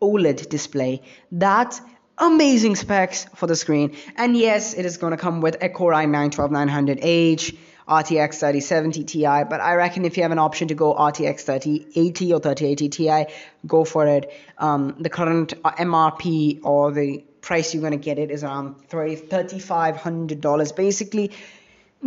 OLED 0.00 0.48
display. 0.48 1.02
That's 1.30 1.80
amazing 2.18 2.76
specs 2.76 3.24
for 3.34 3.46
the 3.46 3.56
screen. 3.56 3.96
And 4.16 4.36
yes, 4.36 4.74
it 4.74 4.84
is 4.84 4.96
going 4.96 5.12
to 5.12 5.16
come 5.16 5.40
with 5.40 5.62
a 5.62 5.68
Core 5.68 5.92
i9 5.92 6.30
12900H, 6.30 7.56
RTX 7.88 8.38
3070 8.38 9.04
Ti, 9.04 9.22
but 9.22 9.60
I 9.60 9.74
reckon 9.74 10.04
if 10.04 10.16
you 10.16 10.22
have 10.22 10.32
an 10.32 10.38
option 10.38 10.68
to 10.68 10.74
go 10.74 10.94
RTX 10.94 11.40
3080 11.42 12.32
or 12.32 12.40
3080 12.40 12.88
Ti, 12.88 13.26
go 13.66 13.84
for 13.84 14.06
it. 14.06 14.32
Um, 14.58 14.96
the 15.00 15.10
current 15.10 15.60
MRP 15.62 16.60
or 16.62 16.92
the 16.92 17.24
price 17.40 17.74
you're 17.74 17.80
going 17.80 17.92
to 17.92 18.04
get 18.04 18.18
it 18.18 18.30
is 18.30 18.44
around 18.44 18.88
$3,500. 18.88 20.76
Basically, 20.76 21.32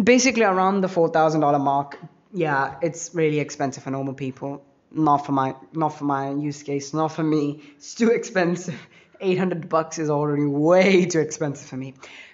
basically 0.02 0.44
around 0.44 0.82
the 0.82 0.88
$4,000 0.88 1.62
mark. 1.62 2.00
Yeah, 2.34 2.76
it's 2.82 3.14
really 3.14 3.40
expensive 3.40 3.84
for 3.84 3.92
normal 3.92 4.14
people. 4.14 4.64
Not 4.92 5.26
for 5.26 5.34
my, 5.34 5.56
not 5.74 5.90
for 5.90 6.06
my 6.06 6.32
use 6.32 6.64
case. 6.64 6.94
Not 6.94 7.10
for 7.10 7.24
me. 7.24 7.62
It's 7.76 7.94
too 7.96 8.12
expensive. 8.12 8.80
800 9.22 9.70
bucks 9.70 9.98
is 9.98 10.10
already 10.10 10.46
way 10.46 11.06
too 11.06 11.20
expensive 11.20 11.70
for 11.70 11.78
me. 11.78 11.94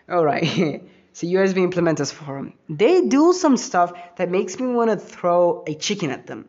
All 0.10 0.24
right. 0.24 0.84
so 1.14 1.28
USB 1.28 1.70
implementers 1.70 2.12
forum. 2.14 2.54
They 2.70 3.02
do 3.02 3.34
some 3.34 3.58
stuff 3.58 3.94
that 4.18 4.30
makes 4.30 4.60
me 4.60 4.68
want 4.68 4.90
to 4.92 4.98
throw 4.98 5.64
a 5.68 5.74
chicken 5.76 6.10
at 6.12 6.28
them. 6.28 6.48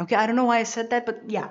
Okay, 0.00 0.16
I 0.16 0.26
don't 0.26 0.36
know 0.36 0.44
why 0.44 0.58
I 0.58 0.64
said 0.64 0.90
that, 0.90 1.06
but 1.06 1.22
yeah. 1.28 1.48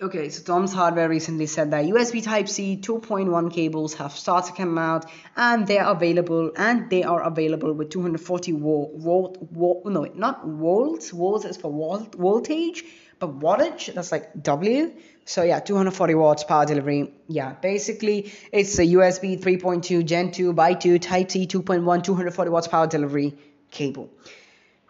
Okay, 0.00 0.30
so 0.30 0.42
Tom's 0.42 0.72
Hardware 0.72 1.08
recently 1.08 1.46
said 1.46 1.70
that 1.70 1.84
USB 1.84 2.24
Type-C 2.24 2.78
2.1 2.82 3.52
cables 3.52 3.94
have 3.94 4.12
started 4.12 4.48
to 4.48 4.56
come 4.56 4.76
out, 4.76 5.08
and 5.36 5.64
they 5.66 5.78
are 5.78 5.94
available, 5.94 6.50
and 6.56 6.90
they 6.90 7.04
are 7.04 7.22
available 7.22 7.72
with 7.72 7.90
240 7.90 8.52
volt, 8.52 8.92
volt, 8.96 9.38
volt 9.52 9.84
no, 9.86 10.04
not 10.14 10.44
volts. 10.44 11.10
Volts 11.10 11.44
is 11.44 11.56
for 11.56 11.70
volt, 11.70 12.16
voltage, 12.16 12.84
but 13.22 13.38
wattage. 13.38 13.94
That's 13.94 14.10
like 14.10 14.42
W. 14.42 14.92
So 15.24 15.44
yeah, 15.44 15.60
240 15.60 16.14
watts 16.16 16.42
power 16.42 16.66
delivery. 16.66 17.12
Yeah, 17.28 17.52
basically 17.52 18.32
it's 18.52 18.76
a 18.80 18.82
USB 18.82 19.40
3.2 19.40 20.04
Gen 20.04 20.32
2 20.32 20.52
by 20.52 20.74
2 20.74 20.98
Type-C 20.98 21.46
2.1 21.46 22.02
240 22.02 22.50
watts 22.50 22.66
power 22.66 22.88
delivery 22.88 23.36
cable. 23.70 24.10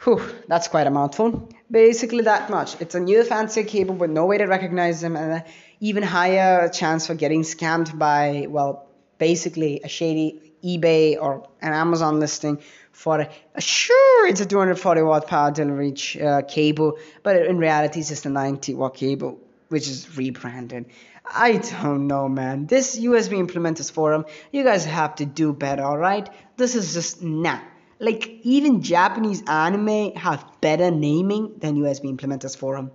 Whew, 0.04 0.22
that's 0.48 0.68
quite 0.68 0.86
a 0.86 0.90
mouthful. 0.90 1.50
Basically 1.70 2.22
that 2.22 2.48
much. 2.48 2.80
It's 2.80 2.94
a 2.94 3.00
new 3.00 3.22
fancy 3.22 3.64
cable 3.64 3.94
with 3.94 4.10
no 4.10 4.24
way 4.24 4.38
to 4.38 4.46
recognize 4.46 5.02
them 5.02 5.14
and 5.14 5.32
an 5.32 5.42
even 5.80 6.02
higher 6.02 6.70
chance 6.70 7.06
for 7.06 7.14
getting 7.14 7.42
scammed 7.42 7.96
by, 7.98 8.46
well, 8.48 8.88
basically 9.18 9.82
a 9.84 9.88
shady 9.88 10.51
eBay 10.62 11.20
or 11.20 11.48
an 11.60 11.72
Amazon 11.72 12.20
listing 12.20 12.60
for 12.92 13.20
a, 13.20 13.60
sure 13.60 14.28
it's 14.28 14.40
a 14.40 14.46
240 14.46 15.02
watt 15.02 15.26
power 15.26 15.50
delivery 15.50 15.94
uh, 16.20 16.42
cable, 16.42 16.98
but 17.22 17.36
in 17.36 17.58
reality 17.58 18.00
it's 18.00 18.08
just 18.08 18.26
a 18.26 18.30
90 18.30 18.74
watt 18.74 18.94
cable, 18.94 19.40
which 19.68 19.88
is 19.88 20.16
rebranded. 20.16 20.86
I 21.24 21.56
don't 21.56 22.06
know, 22.06 22.28
man. 22.28 22.66
This 22.66 22.98
USB 22.98 23.44
implementers 23.46 23.90
forum, 23.90 24.24
you 24.50 24.64
guys 24.64 24.84
have 24.84 25.14
to 25.16 25.26
do 25.26 25.52
better, 25.52 25.82
alright? 25.82 26.28
This 26.56 26.74
is 26.74 26.94
just 26.94 27.22
nah. 27.22 27.60
Like, 28.02 28.40
even 28.42 28.82
Japanese 28.82 29.44
anime 29.46 30.14
have 30.16 30.44
better 30.60 30.90
naming 30.90 31.52
than 31.58 31.76
USB 31.76 32.12
Implementers 32.12 32.56
Forum. 32.56 32.90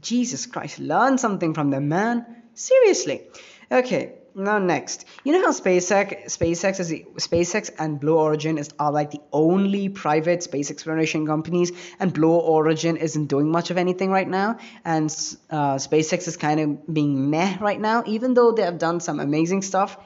Jesus 0.00 0.46
Christ, 0.46 0.78
learn 0.78 1.18
something 1.18 1.52
from 1.52 1.70
them, 1.70 1.88
man. 1.88 2.24
Seriously. 2.54 3.22
Okay, 3.72 4.12
now 4.36 4.58
next. 4.58 5.04
You 5.24 5.32
know 5.32 5.42
how 5.42 5.52
SpaceX, 5.52 6.26
SpaceX 6.26 6.80
is 6.80 6.92
SpaceX 7.16 7.70
and 7.78 7.98
Blue 7.98 8.18
Origin 8.18 8.58
is 8.58 8.70
are 8.78 8.92
like 8.92 9.10
the 9.10 9.20
only 9.32 9.88
private 9.88 10.42
space 10.42 10.70
exploration 10.70 11.26
companies, 11.26 11.72
and 11.98 12.12
Blue 12.12 12.34
Origin 12.34 12.96
isn't 12.96 13.26
doing 13.26 13.50
much 13.50 13.70
of 13.70 13.78
anything 13.78 14.10
right 14.10 14.28
now, 14.28 14.58
and 14.84 15.10
uh, 15.50 15.76
SpaceX 15.76 16.28
is 16.28 16.36
kind 16.36 16.60
of 16.60 16.94
being 16.94 17.30
meh 17.30 17.56
right 17.60 17.80
now, 17.80 18.02
even 18.06 18.34
though 18.34 18.52
they 18.52 18.62
have 18.62 18.78
done 18.78 19.00
some 19.00 19.20
amazing 19.20 19.62
stuff 19.62 19.96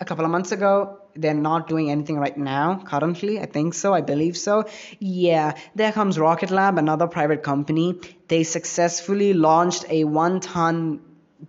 a 0.00 0.04
couple 0.04 0.24
of 0.24 0.30
months 0.30 0.52
ago. 0.52 1.00
They're 1.14 1.34
not 1.34 1.68
doing 1.68 1.90
anything 1.90 2.16
right 2.16 2.36
now, 2.36 2.80
currently. 2.84 3.40
I 3.40 3.46
think 3.46 3.74
so. 3.74 3.92
I 3.92 4.02
believe 4.02 4.36
so. 4.36 4.66
Yeah, 5.00 5.54
there 5.74 5.90
comes 5.90 6.16
Rocket 6.16 6.52
Lab, 6.52 6.78
another 6.78 7.08
private 7.08 7.42
company. 7.42 8.00
They 8.28 8.44
successfully 8.44 9.32
launched 9.32 9.84
a 9.88 10.04
one 10.04 10.38
ton 10.38 11.00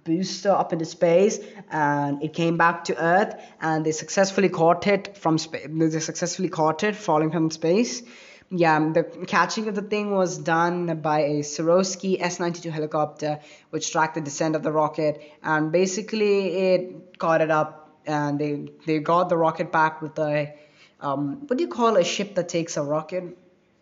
booster 0.04 0.52
up 0.52 0.72
into 0.74 0.86
space 0.86 1.40
and 1.72 2.24
it 2.24 2.34
came 2.34 2.58
back 2.58 2.84
to 2.86 3.04
earth 3.04 3.36
and 3.62 3.86
they 3.86 3.92
successfully 3.92 4.50
caught 4.50 4.86
it 4.88 5.18
from 5.18 5.38
space 5.38 5.68
they 5.70 6.00
successfully 6.00 6.50
caught 6.50 6.84
it 6.84 6.96
falling 6.96 7.32
from 7.32 7.50
space 7.50 8.04
yeah 8.50 8.80
the 8.94 9.04
catching 9.28 9.68
of 9.68 9.76
the 9.76 9.82
thing 9.82 10.12
was 10.12 10.38
done 10.38 11.02
by 11.02 11.20
a 11.22 11.40
Sikorsky 11.40 12.20
S92 12.20 12.72
helicopter 12.72 13.40
which 13.72 13.92
tracked 13.92 14.16
the 14.16 14.22
descent 14.22 14.56
of 14.56 14.64
the 14.64 14.72
rocket 14.72 15.22
and 15.44 15.72
basically 15.72 16.48
it 16.48 17.18
caught 17.18 17.42
it 17.42 17.52
up 17.52 18.00
and 18.06 18.40
they 18.40 18.68
they 18.86 19.00
got 19.00 19.30
the 19.30 19.38
rocket 19.38 19.72
back 19.72 20.02
with 20.02 20.18
a 20.20 20.54
um, 21.02 21.48
what 21.48 21.58
do 21.58 21.64
you 21.64 21.70
call 21.70 21.96
a 21.96 22.04
ship 22.04 22.36
that 22.36 22.50
takes 22.50 22.76
a 22.78 22.84
rocket? 22.84 23.38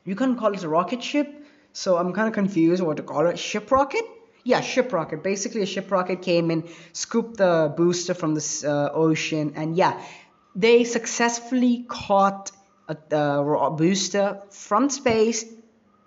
You 0.05 0.15
can 0.15 0.35
call 0.35 0.53
it 0.53 0.63
a 0.63 0.69
rocket 0.69 1.03
ship. 1.03 1.45
So 1.73 1.97
I'm 1.97 2.13
kind 2.13 2.27
of 2.27 2.33
confused 2.33 2.81
what 2.83 2.97
to 2.97 3.03
call 3.03 3.27
it. 3.27 3.39
Ship 3.39 3.69
rocket? 3.71 4.05
Yeah, 4.47 4.61
ship 4.61 4.93
rocket. 4.93 5.23
Basically, 5.23 5.61
a 5.61 5.65
ship 5.65 5.91
rocket 5.91 6.21
came 6.21 6.51
in, 6.51 6.69
scooped 6.93 7.35
the 7.35 7.73
booster 7.75 8.13
from 8.13 8.33
the 8.33 8.43
uh, 8.65 8.95
ocean, 8.95 9.51
and 9.57 9.75
yeah, 9.75 10.01
they 10.55 10.85
successfully 10.85 11.85
caught 11.89 12.51
a, 12.87 12.95
a 13.11 13.71
booster 13.71 14.41
from 14.49 14.89
space 14.89 15.43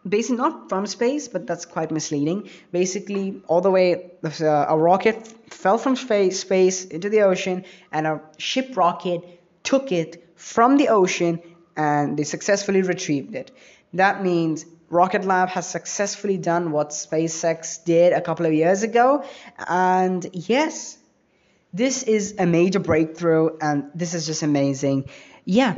basically 0.08 0.38
not 0.38 0.70
from 0.70 0.86
space, 0.86 1.28
but 1.28 1.46
that's 1.46 1.66
quite 1.66 1.90
misleading. 1.90 2.48
Basically, 2.72 3.42
all 3.46 3.60
the 3.60 3.70
way, 3.70 4.12
uh, 4.24 4.46
a 4.68 4.78
rocket 4.78 5.26
fell 5.52 5.76
from 5.76 5.94
space, 5.94 6.40
space 6.40 6.86
into 6.86 7.10
the 7.10 7.20
ocean, 7.20 7.64
and 7.92 8.06
a 8.06 8.22
ship 8.38 8.74
rocket 8.74 9.20
took 9.62 9.92
it 9.92 10.24
from 10.36 10.78
the 10.78 10.88
ocean, 10.88 11.40
and 11.76 12.16
they 12.16 12.24
successfully 12.24 12.80
retrieved 12.80 13.34
it. 13.34 13.50
That 13.92 14.22
means 14.22 14.64
Rocket 14.90 15.24
Lab 15.24 15.48
has 15.50 15.68
successfully 15.68 16.36
done 16.36 16.72
what 16.72 16.90
SpaceX 16.90 17.84
did 17.84 18.12
a 18.12 18.20
couple 18.20 18.44
of 18.44 18.52
years 18.52 18.82
ago, 18.82 19.24
and 19.68 20.28
yes, 20.32 20.98
this 21.72 22.02
is 22.02 22.34
a 22.38 22.46
major 22.46 22.80
breakthrough, 22.80 23.56
and 23.60 23.90
this 23.94 24.14
is 24.14 24.26
just 24.26 24.42
amazing. 24.42 25.08
Yeah, 25.44 25.76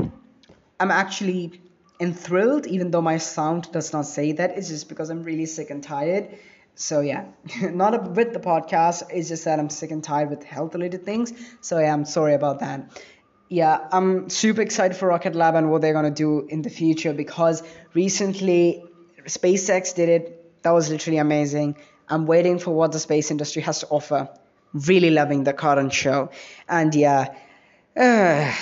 I'm 0.80 0.90
actually 0.90 1.60
enthralled, 2.00 2.66
even 2.66 2.90
though 2.90 3.02
my 3.02 3.18
sound 3.18 3.70
does 3.70 3.92
not 3.92 4.06
say 4.06 4.32
that. 4.32 4.56
It's 4.56 4.68
just 4.68 4.88
because 4.88 5.10
I'm 5.10 5.22
really 5.22 5.46
sick 5.46 5.68
and 5.68 5.82
tired. 5.82 6.30
So 6.74 7.00
yeah, 7.00 7.26
not 7.62 8.12
with 8.12 8.32
the 8.32 8.40
podcast. 8.40 9.02
It's 9.10 9.28
just 9.28 9.44
that 9.44 9.58
I'm 9.58 9.68
sick 9.68 9.90
and 9.90 10.02
tired 10.02 10.30
with 10.30 10.42
health-related 10.42 11.04
things. 11.04 11.32
So 11.60 11.78
yeah, 11.78 11.92
I'm 11.92 12.06
sorry 12.06 12.32
about 12.32 12.60
that. 12.60 12.90
Yeah, 13.50 13.86
I'm 13.92 14.30
super 14.30 14.62
excited 14.62 14.96
for 14.96 15.08
Rocket 15.08 15.34
Lab 15.34 15.54
and 15.54 15.70
what 15.70 15.82
they're 15.82 15.92
gonna 15.92 16.10
do 16.10 16.46
in 16.48 16.62
the 16.62 16.70
future 16.70 17.12
because 17.12 17.62
recently 17.92 18.82
SpaceX 19.26 19.94
did 19.94 20.08
it. 20.08 20.62
That 20.62 20.70
was 20.70 20.90
literally 20.90 21.18
amazing. 21.18 21.76
I'm 22.08 22.26
waiting 22.26 22.58
for 22.58 22.72
what 22.72 22.92
the 22.92 22.98
space 22.98 23.30
industry 23.30 23.62
has 23.62 23.80
to 23.80 23.88
offer. 23.88 24.28
Really 24.72 25.10
loving 25.10 25.44
the 25.44 25.52
current 25.52 25.92
show. 25.92 26.30
And 26.68 26.94
yeah, 26.94 27.34
uh, 27.96 28.52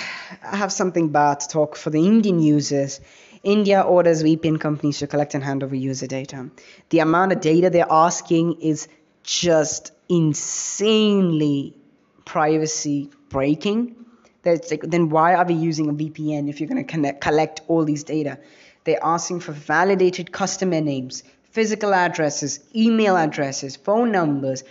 I 0.43 0.55
have 0.55 0.71
something 0.71 1.09
bad 1.09 1.41
to 1.41 1.47
talk 1.47 1.75
for 1.75 1.89
the 1.89 2.05
Indian 2.05 2.39
users. 2.39 2.99
India 3.43 3.81
orders 3.81 4.23
VPN 4.23 4.59
companies 4.59 4.99
to 4.99 5.07
collect 5.07 5.33
and 5.33 5.43
hand 5.43 5.63
over 5.63 5.75
user 5.75 6.07
data. 6.07 6.49
The 6.89 6.99
amount 6.99 7.31
of 7.31 7.41
data 7.41 7.69
they're 7.69 7.85
asking 7.89 8.61
is 8.61 8.87
just 9.23 9.91
insanely 10.09 11.75
privacy 12.25 13.09
breaking. 13.29 13.95
That's 14.43 14.71
like, 14.71 14.81
then 14.81 15.09
why 15.09 15.35
are 15.35 15.45
we 15.45 15.53
using 15.53 15.89
a 15.89 15.93
VPN 15.93 16.49
if 16.49 16.59
you're 16.59 16.69
going 16.69 16.85
to 16.85 17.13
collect 17.13 17.61
all 17.67 17.83
these 17.83 18.03
data? 18.03 18.39
They're 18.83 19.03
asking 19.03 19.41
for 19.41 19.51
validated 19.51 20.31
customer 20.31 20.81
names, 20.81 21.23
physical 21.51 21.93
addresses, 21.93 22.59
email 22.75 23.15
addresses, 23.15 23.75
phone 23.75 24.11
numbers, 24.11 24.63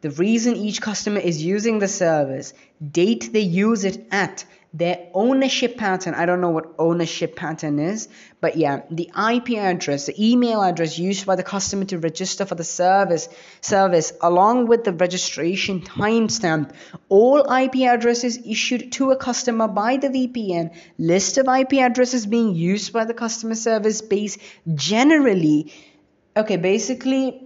the 0.00 0.10
reason 0.10 0.54
each 0.56 0.82
customer 0.82 1.20
is 1.20 1.42
using 1.42 1.78
the 1.78 1.88
service, 1.88 2.52
date 2.92 3.30
they 3.32 3.40
use 3.40 3.84
it 3.84 4.06
at, 4.10 4.44
their 4.74 5.06
ownership 5.14 5.76
pattern. 5.78 6.14
I 6.14 6.26
don't 6.26 6.40
know 6.40 6.50
what 6.50 6.74
ownership 6.80 7.36
pattern 7.36 7.78
is, 7.78 8.08
but 8.40 8.56
yeah, 8.56 8.82
the 8.90 9.08
IP 9.08 9.50
address, 9.56 10.06
the 10.06 10.30
email 10.30 10.60
address 10.60 10.98
used 10.98 11.24
by 11.26 11.36
the 11.36 11.44
customer 11.44 11.84
to 11.86 11.98
register 12.00 12.44
for 12.44 12.56
the 12.56 12.64
service, 12.64 13.28
service 13.60 14.12
along 14.20 14.66
with 14.66 14.82
the 14.82 14.92
registration 14.92 15.80
timestamp, 15.80 16.72
all 17.08 17.48
IP 17.52 17.82
addresses 17.82 18.36
issued 18.44 18.90
to 18.92 19.12
a 19.12 19.16
customer 19.16 19.68
by 19.68 19.96
the 19.96 20.08
VPN, 20.08 20.74
list 20.98 21.38
of 21.38 21.46
IP 21.46 21.74
addresses 21.74 22.26
being 22.26 22.56
used 22.56 22.92
by 22.92 23.04
the 23.04 23.14
customer 23.14 23.54
service 23.54 24.02
base 24.02 24.38
generally. 24.74 25.72
Okay, 26.36 26.56
basically 26.56 27.40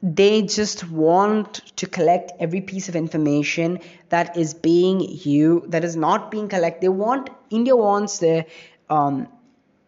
they 0.00 0.42
just 0.42 0.88
want 0.88 1.67
to 1.78 1.86
collect 1.86 2.32
every 2.40 2.60
piece 2.60 2.88
of 2.88 2.96
information 2.96 3.78
that 4.08 4.36
is 4.36 4.54
being 4.54 5.00
you 5.00 5.64
that 5.68 5.84
is 5.84 5.96
not 5.96 6.30
being 6.30 6.48
collected 6.48 6.82
they 6.82 6.94
want 7.04 7.30
india 7.50 7.76
wants 7.76 8.18
the 8.18 8.44
um, 8.90 9.28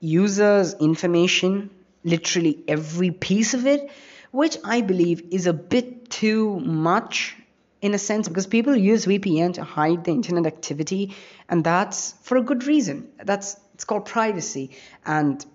users 0.00 0.74
information 0.74 1.70
literally 2.04 2.54
every 2.68 3.10
piece 3.10 3.54
of 3.54 3.66
it 3.66 3.90
which 4.30 4.56
i 4.64 4.80
believe 4.80 5.22
is 5.30 5.46
a 5.46 5.52
bit 5.52 6.10
too 6.10 6.58
much 6.60 7.36
in 7.82 7.94
a 7.94 7.98
sense 7.98 8.28
because 8.28 8.46
people 8.46 8.76
use 8.76 9.06
vpn 9.06 9.54
to 9.54 9.64
hide 9.64 10.04
the 10.04 10.12
internet 10.12 10.46
activity 10.46 11.14
and 11.48 11.64
that's 11.64 12.12
for 12.22 12.36
a 12.36 12.42
good 12.42 12.64
reason 12.64 13.08
that's 13.24 13.56
it's 13.74 13.84
called 13.84 14.04
privacy 14.04 14.70
and 15.06 15.46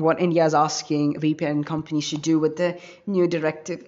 what 0.00 0.20
India 0.20 0.44
is 0.44 0.54
asking 0.54 1.14
VPN 1.14 1.64
companies 1.64 2.10
to 2.10 2.18
do 2.18 2.38
with 2.38 2.56
the 2.56 2.78
new 3.06 3.26
directive. 3.26 3.86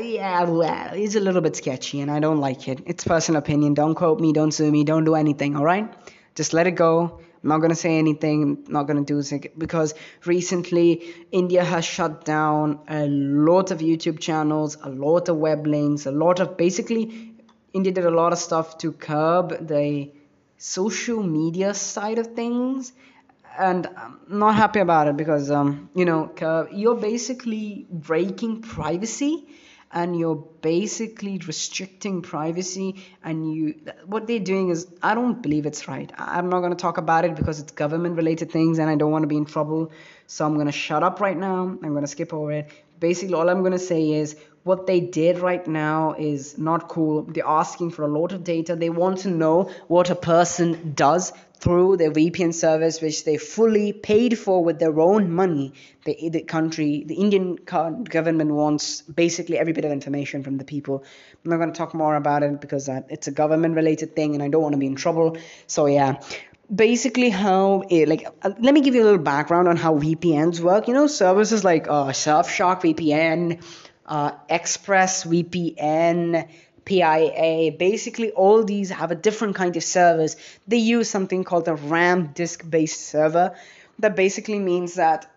Yeah, 0.00 0.44
well, 0.44 0.90
it's 0.94 1.14
a 1.14 1.20
little 1.20 1.40
bit 1.40 1.56
sketchy 1.56 2.00
and 2.00 2.10
I 2.10 2.18
don't 2.18 2.38
like 2.38 2.68
it. 2.68 2.80
It's 2.86 3.04
personal 3.04 3.38
opinion. 3.38 3.74
Don't 3.74 3.94
quote 3.94 4.18
me, 4.20 4.32
don't 4.32 4.50
sue 4.50 4.70
me, 4.70 4.84
don't 4.84 5.04
do 5.04 5.14
anything, 5.14 5.56
all 5.56 5.64
right? 5.64 5.92
Just 6.34 6.52
let 6.52 6.66
it 6.66 6.72
go. 6.72 7.20
I'm 7.42 7.48
not 7.48 7.58
going 7.58 7.70
to 7.70 7.76
say 7.76 7.98
anything, 7.98 8.64
I'm 8.66 8.72
not 8.72 8.84
going 8.84 9.04
to 9.04 9.22
do 9.22 9.36
it 9.36 9.58
because 9.58 9.94
recently 10.24 11.14
India 11.30 11.62
has 11.62 11.84
shut 11.84 12.24
down 12.24 12.80
a 12.88 13.06
lot 13.06 13.70
of 13.70 13.78
YouTube 13.80 14.18
channels, 14.18 14.78
a 14.82 14.88
lot 14.88 15.28
of 15.28 15.36
web 15.36 15.66
links, 15.66 16.06
a 16.06 16.10
lot 16.10 16.40
of 16.40 16.56
basically, 16.56 17.34
India 17.74 17.92
did 17.92 18.06
a 18.06 18.10
lot 18.10 18.32
of 18.32 18.38
stuff 18.38 18.78
to 18.78 18.92
curb 18.92 19.68
the 19.68 20.10
social 20.56 21.22
media 21.22 21.74
side 21.74 22.18
of 22.18 22.28
things 22.28 22.92
and 23.58 23.86
I'm 23.86 24.20
not 24.28 24.54
happy 24.54 24.80
about 24.80 25.08
it 25.08 25.16
because 25.16 25.50
um, 25.50 25.90
you 25.94 26.04
know 26.04 26.32
you're 26.72 26.96
basically 26.96 27.86
breaking 27.90 28.62
privacy 28.62 29.46
and 29.94 30.18
you're 30.18 30.44
basically 30.60 31.38
restricting 31.46 32.20
privacy 32.20 32.96
and 33.22 33.54
you 33.54 33.74
what 34.04 34.26
they're 34.26 34.46
doing 34.50 34.68
is 34.70 34.86
i 35.02 35.14
don't 35.14 35.40
believe 35.42 35.66
it's 35.66 35.86
right. 35.88 36.12
I'm 36.18 36.50
not 36.50 36.60
going 36.60 36.72
to 36.72 36.82
talk 36.86 36.98
about 36.98 37.24
it 37.24 37.36
because 37.36 37.60
it's 37.60 37.72
government 37.72 38.16
related 38.16 38.50
things 38.50 38.78
and 38.78 38.90
i 38.90 38.96
don't 38.96 39.12
want 39.12 39.22
to 39.22 39.28
be 39.28 39.36
in 39.36 39.46
trouble 39.46 39.92
so 40.26 40.44
i'm 40.46 40.54
going 40.54 40.66
to 40.66 40.72
shut 40.72 41.02
up 41.02 41.20
right 41.20 41.36
now 41.36 41.62
i'm 41.62 41.90
going 41.90 42.02
to 42.02 42.06
skip 42.06 42.32
over 42.32 42.52
it 42.52 42.70
basically 43.00 43.34
all 43.34 43.48
i'm 43.48 43.60
going 43.60 43.72
to 43.72 43.78
say 43.78 44.12
is 44.12 44.36
what 44.62 44.86
they 44.86 44.98
did 44.98 45.38
right 45.38 45.66
now 45.66 46.14
is 46.18 46.56
not 46.56 46.88
cool 46.88 47.22
they're 47.22 47.46
asking 47.46 47.90
for 47.90 48.02
a 48.02 48.08
lot 48.08 48.32
of 48.32 48.44
data 48.44 48.74
they 48.76 48.90
want 48.90 49.18
to 49.18 49.28
know 49.28 49.70
what 49.88 50.10
a 50.10 50.14
person 50.14 50.92
does 50.94 51.32
through 51.64 51.96
their 51.96 52.10
VPN 52.10 52.52
service, 52.52 53.00
which 53.00 53.24
they 53.24 53.38
fully 53.38 53.94
paid 53.94 54.38
for 54.38 54.62
with 54.62 54.78
their 54.78 55.00
own 55.00 55.32
money. 55.32 55.72
The, 56.04 56.28
the 56.28 56.42
country, 56.42 57.04
the 57.06 57.14
Indian 57.14 57.54
government 57.56 58.50
wants 58.50 59.00
basically 59.00 59.58
every 59.58 59.72
bit 59.72 59.86
of 59.86 59.90
information 59.90 60.42
from 60.42 60.58
the 60.58 60.64
people. 60.64 61.04
I'm 61.42 61.50
not 61.50 61.56
going 61.56 61.72
to 61.72 61.78
talk 61.78 61.94
more 61.94 62.16
about 62.16 62.42
it 62.42 62.60
because 62.60 62.90
uh, 62.90 63.00
it's 63.08 63.28
a 63.28 63.32
government 63.32 63.76
related 63.76 64.14
thing 64.14 64.34
and 64.34 64.42
I 64.42 64.48
don't 64.48 64.60
want 64.60 64.74
to 64.74 64.78
be 64.78 64.86
in 64.86 64.94
trouble. 64.94 65.38
So, 65.66 65.86
yeah. 65.86 66.20
Basically, 66.72 67.28
how 67.28 67.84
it, 67.90 68.08
like, 68.08 68.26
uh, 68.42 68.50
let 68.58 68.72
me 68.72 68.80
give 68.80 68.94
you 68.94 69.02
a 69.02 69.04
little 69.04 69.18
background 69.18 69.68
on 69.68 69.76
how 69.76 69.98
VPNs 69.98 70.60
work. 70.60 70.88
You 70.88 70.94
know, 70.94 71.06
services 71.06 71.62
like 71.62 71.88
uh, 71.88 72.06
Surfshark 72.06 72.80
VPN, 72.80 73.62
uh, 74.06 74.32
Express 74.48 75.24
VPN, 75.24 76.48
PIA. 76.86 77.72
Basically, 77.72 78.30
all 78.30 78.64
these 78.64 78.90
have 78.90 79.10
a 79.10 79.14
different 79.14 79.56
kind 79.56 79.76
of 79.76 79.84
service. 79.84 80.36
They 80.66 80.78
use 80.78 81.10
something 81.10 81.44
called 81.44 81.68
a 81.68 81.74
RAM 81.74 82.32
disk 82.32 82.68
based 82.68 83.00
server. 83.00 83.54
That 83.98 84.16
basically 84.16 84.58
means 84.58 84.94
that 84.94 85.30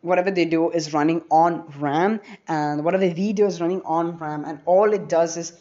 whatever 0.00 0.32
they 0.32 0.44
do 0.44 0.70
is 0.70 0.92
running 0.92 1.22
on 1.30 1.72
RAM, 1.78 2.20
and 2.48 2.84
whatever 2.84 3.06
the 3.06 3.14
video 3.14 3.46
is 3.46 3.60
running 3.60 3.82
on 3.82 4.18
RAM, 4.18 4.44
and 4.44 4.60
all 4.66 4.92
it 4.92 5.08
does 5.08 5.36
is 5.36 5.52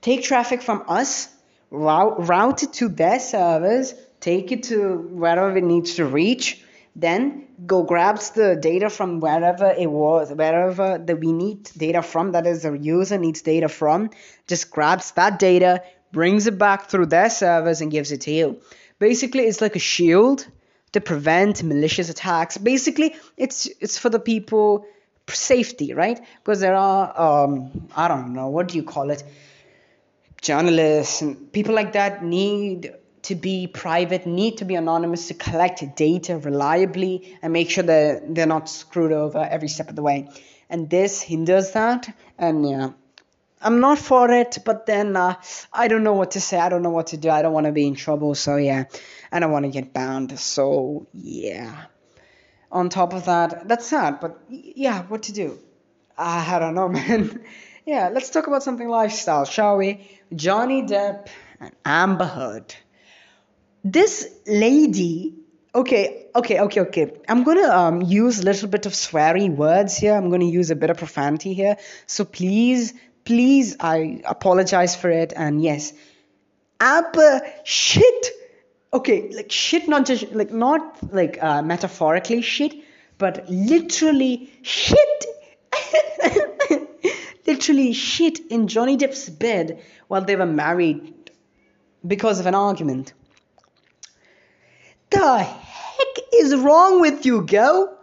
take 0.00 0.22
traffic 0.22 0.62
from 0.62 0.84
us, 0.88 1.28
route, 1.70 2.26
route 2.26 2.62
it 2.62 2.72
to 2.74 2.88
their 2.88 3.20
servers, 3.20 3.94
take 4.20 4.52
it 4.52 4.64
to 4.64 4.96
wherever 4.96 5.56
it 5.56 5.64
needs 5.64 5.94
to 5.96 6.04
reach, 6.04 6.62
then 6.94 7.46
go 7.66 7.82
grabs 7.82 8.30
the 8.30 8.56
data 8.56 8.90
from 8.90 9.20
wherever 9.20 9.70
it 9.70 9.90
was, 9.90 10.32
wherever 10.32 10.98
that 10.98 11.20
we 11.20 11.32
need 11.32 11.64
data 11.76 12.02
from, 12.02 12.32
that 12.32 12.46
is 12.46 12.62
the 12.62 12.72
user 12.72 13.18
needs 13.18 13.42
data 13.42 13.68
from, 13.68 14.10
just 14.46 14.70
grabs 14.70 15.12
that 15.12 15.38
data, 15.38 15.82
brings 16.12 16.46
it 16.46 16.58
back 16.58 16.88
through 16.88 17.06
their 17.06 17.30
servers 17.30 17.80
and 17.80 17.90
gives 17.90 18.12
it 18.12 18.22
to 18.22 18.30
you. 18.30 18.60
Basically, 18.98 19.44
it's 19.44 19.60
like 19.60 19.76
a 19.76 19.80
shield 19.80 20.46
to 20.92 21.00
prevent 21.00 21.62
malicious 21.62 22.08
attacks. 22.10 22.58
Basically, 22.58 23.14
it's 23.36 23.66
it's 23.80 23.96
for 23.96 24.10
the 24.10 24.18
people 24.18 24.84
safety, 25.28 25.94
right? 25.94 26.20
Because 26.42 26.60
there 26.60 26.74
are 26.74 27.44
um, 27.44 27.88
I 27.96 28.08
don't 28.08 28.32
know 28.32 28.48
what 28.48 28.68
do 28.68 28.76
you 28.76 28.82
call 28.82 29.10
it, 29.10 29.22
journalists 30.42 31.22
and 31.22 31.52
people 31.52 31.74
like 31.74 31.92
that 31.92 32.24
need 32.24 32.92
to 33.22 33.34
be 33.34 33.66
private, 33.66 34.26
need 34.26 34.58
to 34.58 34.64
be 34.64 34.74
anonymous 34.74 35.28
to 35.28 35.34
collect 35.34 35.96
data 35.96 36.38
reliably 36.38 37.38
and 37.42 37.52
make 37.52 37.70
sure 37.70 37.84
that 37.84 38.34
they're 38.34 38.46
not 38.46 38.68
screwed 38.68 39.12
over 39.12 39.38
every 39.38 39.68
step 39.68 39.88
of 39.88 39.96
the 39.96 40.02
way. 40.02 40.28
And 40.68 40.88
this 40.88 41.20
hinders 41.20 41.72
that. 41.72 42.14
And 42.38 42.68
yeah, 42.68 42.90
I'm 43.60 43.80
not 43.80 43.98
for 43.98 44.30
it, 44.30 44.58
but 44.64 44.86
then 44.86 45.16
uh, 45.16 45.34
I 45.72 45.88
don't 45.88 46.02
know 46.02 46.14
what 46.14 46.32
to 46.32 46.40
say. 46.40 46.58
I 46.58 46.68
don't 46.68 46.82
know 46.82 46.90
what 46.90 47.08
to 47.08 47.16
do. 47.16 47.28
I 47.28 47.42
don't 47.42 47.52
want 47.52 47.66
to 47.66 47.72
be 47.72 47.86
in 47.86 47.94
trouble. 47.94 48.34
So 48.34 48.56
yeah, 48.56 48.84
I 49.30 49.40
don't 49.40 49.50
want 49.50 49.64
to 49.66 49.70
get 49.70 49.92
banned. 49.92 50.38
So 50.38 51.06
yeah. 51.12 51.84
On 52.72 52.88
top 52.88 53.12
of 53.14 53.24
that, 53.24 53.66
that's 53.66 53.86
sad, 53.86 54.20
but 54.20 54.40
yeah, 54.48 55.02
what 55.02 55.24
to 55.24 55.32
do? 55.32 55.58
I 56.16 56.58
don't 56.60 56.76
know, 56.76 56.88
man. 57.00 57.42
yeah, 57.84 58.10
let's 58.10 58.30
talk 58.30 58.46
about 58.46 58.62
something 58.62 58.88
lifestyle, 58.88 59.44
shall 59.44 59.76
we? 59.76 60.08
Johnny 60.34 60.82
Depp 60.82 61.26
and 61.58 61.72
Amber 61.84 62.26
Heard 62.26 62.74
this 63.84 64.28
lady 64.46 65.34
okay 65.74 66.26
okay 66.34 66.60
okay 66.60 66.80
okay. 66.80 67.12
I'm 67.28 67.44
gonna 67.44 67.68
um, 67.68 68.02
use 68.02 68.40
a 68.40 68.42
little 68.42 68.68
bit 68.68 68.86
of 68.86 68.92
sweary 68.92 69.48
words 69.48 69.96
here. 69.96 70.14
I'm 70.14 70.30
gonna 70.30 70.44
use 70.44 70.70
a 70.70 70.76
bit 70.76 70.90
of 70.90 70.98
profanity 70.98 71.54
here. 71.54 71.76
So 72.06 72.24
please 72.24 72.94
please 73.24 73.76
i 73.80 74.20
apologize 74.24 74.96
for 74.96 75.10
it. 75.10 75.32
And 75.34 75.62
yes 75.62 75.92
Amber 76.80 77.40
shit. 77.64 78.26
Okay 78.92 79.30
like 79.30 79.52
shit 79.52 79.88
not 79.88 80.06
just 80.06 80.32
like 80.32 80.52
not 80.52 81.12
like 81.12 81.38
uh, 81.42 81.62
metaphorically 81.62 82.42
shit 82.42 82.74
but 83.18 83.48
literally 83.48 84.52
shit. 84.62 84.98
Literally 87.46 87.92
shit 87.92 88.38
in 88.50 88.68
johnny 88.68 88.96
depp's 88.96 89.28
bed 89.28 89.82
while 90.08 90.24
they 90.24 90.36
were 90.36 90.46
married 90.46 91.30
because 92.06 92.38
of 92.38 92.46
an 92.46 92.54
argument 92.54 93.12
the 95.10 95.38
heck 95.38 96.24
is 96.34 96.56
wrong 96.56 97.00
with 97.00 97.26
you, 97.26 97.42
girl? 97.42 97.96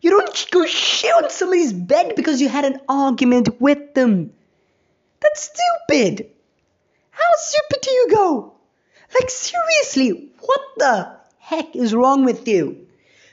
You 0.00 0.10
don't 0.10 0.50
go 0.50 0.66
shit 0.66 1.12
on 1.12 1.30
somebody's 1.30 1.72
bed 1.72 2.14
because 2.16 2.40
you 2.40 2.48
had 2.48 2.64
an 2.64 2.80
argument 2.88 3.60
with 3.60 3.94
them. 3.94 4.32
That's 5.20 5.50
stupid. 5.52 6.30
How 7.10 7.30
stupid 7.36 7.80
do 7.82 7.90
you 7.90 8.08
go? 8.10 8.54
Like, 9.14 9.28
seriously, 9.28 10.30
what 10.40 10.60
the 10.78 11.16
heck 11.38 11.76
is 11.76 11.94
wrong 11.94 12.24
with 12.24 12.48
you? 12.48 12.86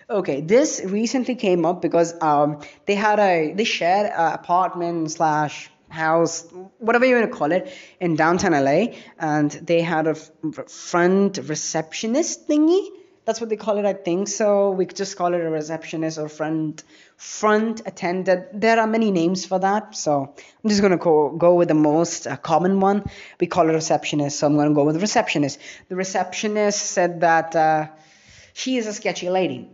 Okay, 0.09 0.41
this 0.41 0.81
recently 0.83 1.35
came 1.35 1.65
up 1.65 1.81
because 1.81 2.13
um, 2.21 2.61
they 2.85 2.95
had 2.95 3.19
a 3.19 3.53
they 3.53 3.65
shared 3.65 4.05
an 4.05 4.33
apartment 4.33 5.11
slash 5.11 5.69
house, 5.89 6.47
whatever 6.79 7.05
you 7.05 7.15
want 7.15 7.31
to 7.31 7.37
call 7.37 7.51
it, 7.51 7.73
in 7.99 8.15
downtown 8.15 8.51
LA, 8.51 8.95
and 9.19 9.51
they 9.51 9.81
had 9.81 10.07
a 10.07 10.15
front 10.15 11.37
receptionist 11.43 12.47
thingy 12.47 12.87
that's 13.27 13.41
what 13.41 13.49
they 13.49 13.57
call 13.57 13.77
it, 13.77 13.85
I 13.85 13.91
think. 13.91 14.29
So 14.29 14.71
we 14.71 14.85
just 14.85 15.17
call 15.17 15.33
it 15.33 15.41
a 15.41 15.49
receptionist 15.49 16.17
or 16.17 16.29
front 16.29 16.85
front 17.17 17.81
attendant. 17.85 18.61
There 18.61 18.79
are 18.79 18.87
many 18.87 19.11
names 19.11 19.45
for 19.45 19.59
that. 19.59 19.97
So 19.97 20.33
I'm 20.63 20.69
just 20.69 20.81
gonna 20.81 20.95
go 20.95 21.31
go 21.31 21.55
with 21.55 21.67
the 21.67 21.73
most 21.73 22.25
uh, 22.25 22.37
common 22.37 22.79
one. 22.79 23.03
We 23.41 23.47
call 23.47 23.69
it 23.69 23.73
receptionist. 23.73 24.39
So 24.39 24.47
I'm 24.47 24.55
gonna 24.55 24.73
go 24.73 24.85
with 24.85 25.01
receptionist. 25.01 25.59
The 25.89 25.97
receptionist 25.97 26.79
said 26.79 27.19
that 27.19 27.53
uh, 27.53 27.87
she 28.53 28.77
is 28.77 28.87
a 28.87 28.93
sketchy 28.93 29.29
lady. 29.29 29.67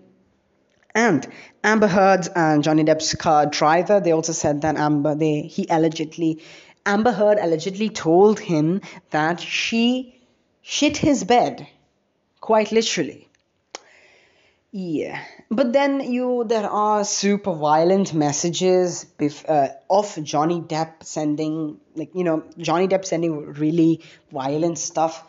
And 0.96 1.28
Amber 1.64 1.88
Heard 1.88 2.28
and 2.36 2.64
Johnny 2.64 2.84
Depp's 2.84 3.14
car 3.14 3.46
driver, 3.46 4.00
they 4.00 4.14
also 4.14 4.34
said 4.34 4.62
that 4.62 4.78
Amber, 4.78 5.14
they 5.14 5.42
he 5.42 5.68
allegedly, 5.70 6.42
Amber 6.88 7.12
Heard 7.12 7.38
allegedly 7.40 7.90
told 7.90 8.40
him 8.40 8.82
that 9.12 9.40
she 9.40 10.20
shit 10.64 10.98
his 10.98 11.24
bed, 11.24 11.68
quite 12.42 12.72
literally. 12.72 13.30
Yeah, 14.76 15.24
but 15.52 15.72
then 15.72 16.00
you 16.02 16.46
there 16.48 16.68
are 16.68 17.04
super 17.04 17.54
violent 17.54 18.12
messages 18.16 19.06
bef- 19.20 19.48
uh, 19.48 19.68
of 19.88 20.18
Johnny 20.24 20.62
Depp 20.62 21.04
sending 21.04 21.78
like 21.96 22.10
you 22.16 22.24
know 22.24 22.44
Johnny 22.58 22.88
Depp 22.88 23.06
sending 23.06 23.54
really 23.54 24.02
violent 24.32 24.80
stuff 24.80 25.24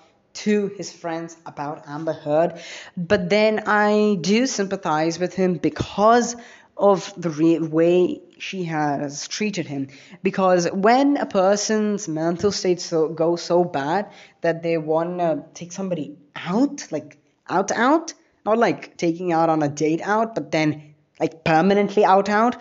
to 0.44 0.68
his 0.78 0.90
friends 0.90 1.36
about 1.44 1.84
Amber 1.86 2.14
Heard. 2.14 2.58
But 2.96 3.28
then 3.28 3.64
I 3.66 4.16
do 4.18 4.46
sympathize 4.46 5.18
with 5.18 5.34
him 5.34 5.58
because 5.58 6.36
of 6.74 7.12
the 7.18 7.28
re- 7.28 7.58
way 7.58 8.22
she 8.38 8.64
has 8.64 9.28
treated 9.28 9.66
him. 9.66 9.88
Because 10.22 10.72
when 10.72 11.18
a 11.18 11.26
person's 11.26 12.08
mental 12.08 12.50
state 12.50 12.80
so 12.80 13.08
goes 13.08 13.42
so 13.42 13.62
bad 13.62 14.10
that 14.40 14.62
they 14.62 14.78
want 14.78 15.18
to 15.18 15.44
take 15.52 15.72
somebody 15.72 16.16
out, 16.34 16.90
like 16.90 17.18
out 17.46 17.70
out 17.72 18.14
not 18.44 18.58
like 18.58 18.96
taking 18.96 19.32
out 19.32 19.48
on 19.48 19.62
a 19.62 19.68
date 19.68 20.00
out, 20.02 20.34
but 20.34 20.50
then 20.50 20.94
like 21.20 21.44
permanently 21.44 22.04
out 22.04 22.28
out. 22.28 22.60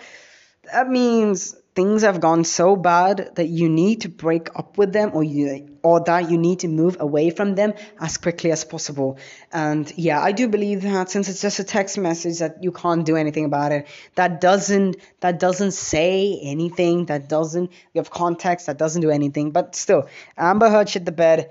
That 0.72 0.88
means 0.88 1.54
things 1.74 2.02
have 2.02 2.20
gone 2.20 2.44
so 2.44 2.76
bad 2.76 3.32
that 3.34 3.48
you 3.48 3.68
need 3.68 4.02
to 4.02 4.08
break 4.08 4.48
up 4.56 4.78
with 4.78 4.92
them 4.92 5.10
or 5.12 5.24
you 5.24 5.68
or 5.82 6.00
that 6.04 6.30
you 6.30 6.38
need 6.38 6.60
to 6.60 6.68
move 6.68 6.96
away 7.00 7.30
from 7.30 7.56
them 7.56 7.74
as 8.00 8.16
quickly 8.16 8.52
as 8.52 8.64
possible. 8.64 9.18
And 9.52 9.92
yeah 9.96 10.20
i 10.20 10.32
do 10.32 10.48
believe 10.48 10.82
that 10.82 11.10
since 11.10 11.28
it's 11.28 11.42
just 11.42 11.58
a 11.58 11.64
text 11.64 11.98
message 11.98 12.38
that 12.38 12.62
you 12.62 12.72
can't 12.72 13.04
do 13.04 13.16
anything 13.16 13.44
about 13.44 13.72
it. 13.72 13.86
That 14.14 14.40
doesn't 14.40 14.96
that 15.20 15.40
doesn't 15.40 15.72
say 15.72 16.38
anything 16.42 17.06
that 17.06 17.28
doesn't 17.28 17.70
give 17.92 18.10
context 18.10 18.66
that 18.66 18.78
doesn't 18.78 19.02
do 19.02 19.10
anything. 19.10 19.50
But 19.50 19.74
still 19.74 20.08
amber 20.38 20.70
heard 20.70 20.88
shit 20.88 21.04
the 21.04 21.12
bed. 21.12 21.50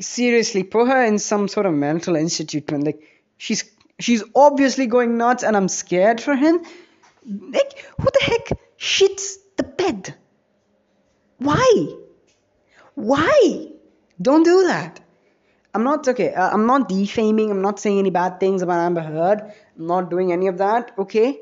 Seriously 0.00 0.64
put 0.64 0.88
her 0.88 1.04
in 1.04 1.18
some 1.18 1.46
sort 1.46 1.66
of 1.66 1.74
mental 1.74 2.16
institute 2.16 2.72
like 2.72 3.00
she's 3.46 3.64
she's 3.98 4.22
obviously 4.34 4.86
going 4.86 5.16
nuts 5.18 5.42
and 5.50 5.56
i'm 5.56 5.68
scared 5.68 6.20
for 6.20 6.36
him 6.44 6.60
like 7.58 7.84
who 7.98 8.04
the 8.04 8.24
heck 8.30 8.58
shits 8.78 9.36
the 9.56 9.62
bed. 9.62 10.14
Why? 11.38 11.88
Why? 12.94 13.68
Don't 14.20 14.42
do 14.42 14.64
that. 14.64 15.00
I'm 15.72 15.84
not 15.84 16.06
okay. 16.08 16.34
Uh, 16.34 16.50
I'm 16.50 16.66
not 16.66 16.88
defaming. 16.88 17.50
I'm 17.50 17.62
not 17.62 17.78
saying 17.78 17.98
any 17.98 18.10
bad 18.10 18.40
things 18.40 18.62
about 18.62 18.78
Amber 18.78 19.02
Heard. 19.02 19.40
I'm 19.78 19.86
not 19.86 20.10
doing 20.10 20.32
any 20.32 20.48
of 20.48 20.58
that. 20.58 20.92
Okay. 20.98 21.40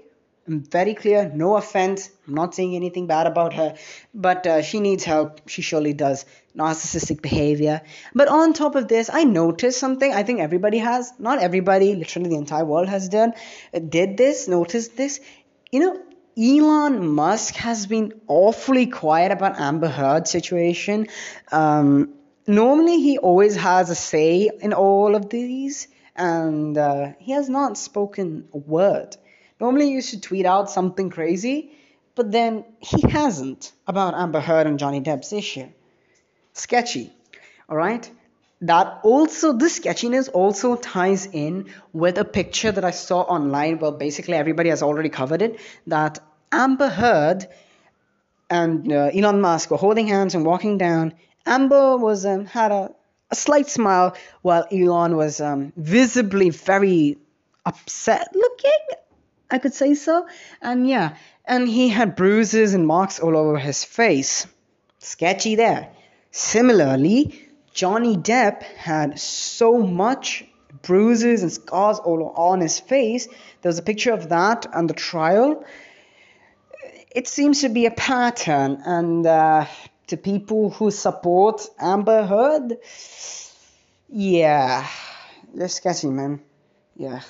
I'm 0.48 0.62
very 0.62 0.94
clear. 0.94 1.30
No 1.32 1.56
offense. 1.56 2.08
I'm 2.26 2.34
not 2.34 2.54
saying 2.54 2.74
anything 2.74 3.06
bad 3.06 3.26
about 3.26 3.52
her. 3.52 3.76
But 4.14 4.46
uh, 4.46 4.62
she 4.62 4.80
needs 4.80 5.04
help. 5.04 5.42
She 5.46 5.60
surely 5.60 5.92
does. 5.92 6.24
Narcissistic 6.56 7.20
behavior. 7.20 7.82
But 8.14 8.28
on 8.28 8.54
top 8.54 8.74
of 8.74 8.88
this, 8.88 9.10
I 9.12 9.24
noticed 9.24 9.78
something. 9.78 10.10
I 10.12 10.22
think 10.22 10.40
everybody 10.40 10.78
has. 10.78 11.12
Not 11.18 11.40
everybody. 11.40 11.94
Literally, 11.94 12.30
the 12.30 12.36
entire 12.36 12.64
world 12.64 12.88
has 12.88 13.10
done. 13.10 13.34
Uh, 13.74 13.80
did 13.80 14.16
this. 14.16 14.48
Noticed 14.48 14.96
this. 14.96 15.20
You 15.70 15.80
know, 15.80 16.02
Elon 16.38 17.06
Musk 17.08 17.54
has 17.56 17.86
been 17.86 18.14
awfully 18.26 18.86
quiet 18.86 19.32
about 19.32 19.60
Amber 19.60 19.88
Heard 19.88 20.26
situation. 20.26 21.08
Um, 21.52 22.14
normally, 22.46 23.02
he 23.02 23.18
always 23.18 23.54
has 23.56 23.90
a 23.90 23.94
say 23.94 24.50
in 24.60 24.72
all 24.72 25.14
of 25.14 25.28
these, 25.28 25.88
and 26.16 26.78
uh, 26.78 27.12
he 27.18 27.32
has 27.32 27.50
not 27.50 27.76
spoken 27.76 28.48
a 28.54 28.56
word. 28.56 29.16
Normally, 29.60 29.90
you 29.90 30.02
should 30.02 30.22
tweet 30.22 30.46
out 30.46 30.70
something 30.70 31.10
crazy, 31.10 31.72
but 32.14 32.30
then 32.30 32.64
he 32.80 33.02
hasn't 33.08 33.72
about 33.86 34.14
Amber 34.14 34.40
Heard 34.40 34.66
and 34.66 34.78
Johnny 34.78 35.00
Depp's 35.00 35.32
issue. 35.32 35.68
Sketchy, 36.52 37.12
all 37.68 37.76
right? 37.76 38.10
That 38.62 39.00
also, 39.04 39.52
this 39.52 39.76
sketchiness 39.76 40.28
also 40.28 40.74
ties 40.74 41.26
in 41.26 41.70
with 41.92 42.18
a 42.18 42.24
picture 42.24 42.72
that 42.72 42.84
I 42.84 42.90
saw 42.90 43.20
online. 43.20 43.78
Well, 43.78 43.92
basically, 43.92 44.34
everybody 44.34 44.70
has 44.70 44.82
already 44.82 45.10
covered 45.10 45.42
it. 45.42 45.60
That 45.86 46.18
Amber 46.50 46.88
Heard 46.88 47.46
and 48.50 48.92
uh, 48.92 49.10
Elon 49.14 49.40
Musk 49.40 49.70
were 49.70 49.76
holding 49.76 50.08
hands 50.08 50.34
and 50.34 50.44
walking 50.44 50.78
down. 50.78 51.14
Amber 51.46 51.96
was 51.96 52.26
um, 52.26 52.46
had 52.46 52.72
a, 52.72 52.90
a 53.30 53.34
slight 53.34 53.68
smile 53.68 54.16
while 54.42 54.66
Elon 54.72 55.16
was 55.16 55.40
um, 55.40 55.72
visibly 55.76 56.50
very 56.50 57.18
upset 57.64 58.28
looking. 58.34 58.98
I 59.50 59.58
could 59.58 59.74
say 59.74 59.94
so. 59.94 60.26
And 60.60 60.88
yeah, 60.88 61.16
and 61.44 61.68
he 61.68 61.88
had 61.88 62.16
bruises 62.16 62.74
and 62.74 62.86
marks 62.86 63.18
all 63.18 63.36
over 63.36 63.58
his 63.58 63.84
face. 63.84 64.46
Sketchy 64.98 65.54
there. 65.54 65.90
Similarly, 66.30 67.48
Johnny 67.72 68.16
Depp 68.16 68.62
had 68.62 69.18
so 69.18 69.78
much 69.78 70.44
bruises 70.82 71.42
and 71.42 71.52
scars 71.52 71.98
all 71.98 72.32
on 72.36 72.60
his 72.60 72.78
face. 72.78 73.26
There 73.62 73.70
was 73.70 73.78
a 73.78 73.82
picture 73.82 74.12
of 74.12 74.28
that 74.28 74.66
on 74.74 74.86
the 74.86 74.94
trial 74.94 75.64
it 77.10 77.26
seems 77.26 77.62
to 77.62 77.68
be 77.68 77.86
a 77.86 77.90
pattern, 77.90 78.82
and 78.84 79.26
uh, 79.26 79.66
to 80.08 80.16
people 80.16 80.70
who 80.70 80.90
support 80.90 81.66
Amber 81.78 82.24
Heard, 82.24 82.78
yeah, 84.08 84.86
they're 85.54 85.68
sketchy, 85.68 86.08
man. 86.08 86.40
Yeah. 86.96 87.20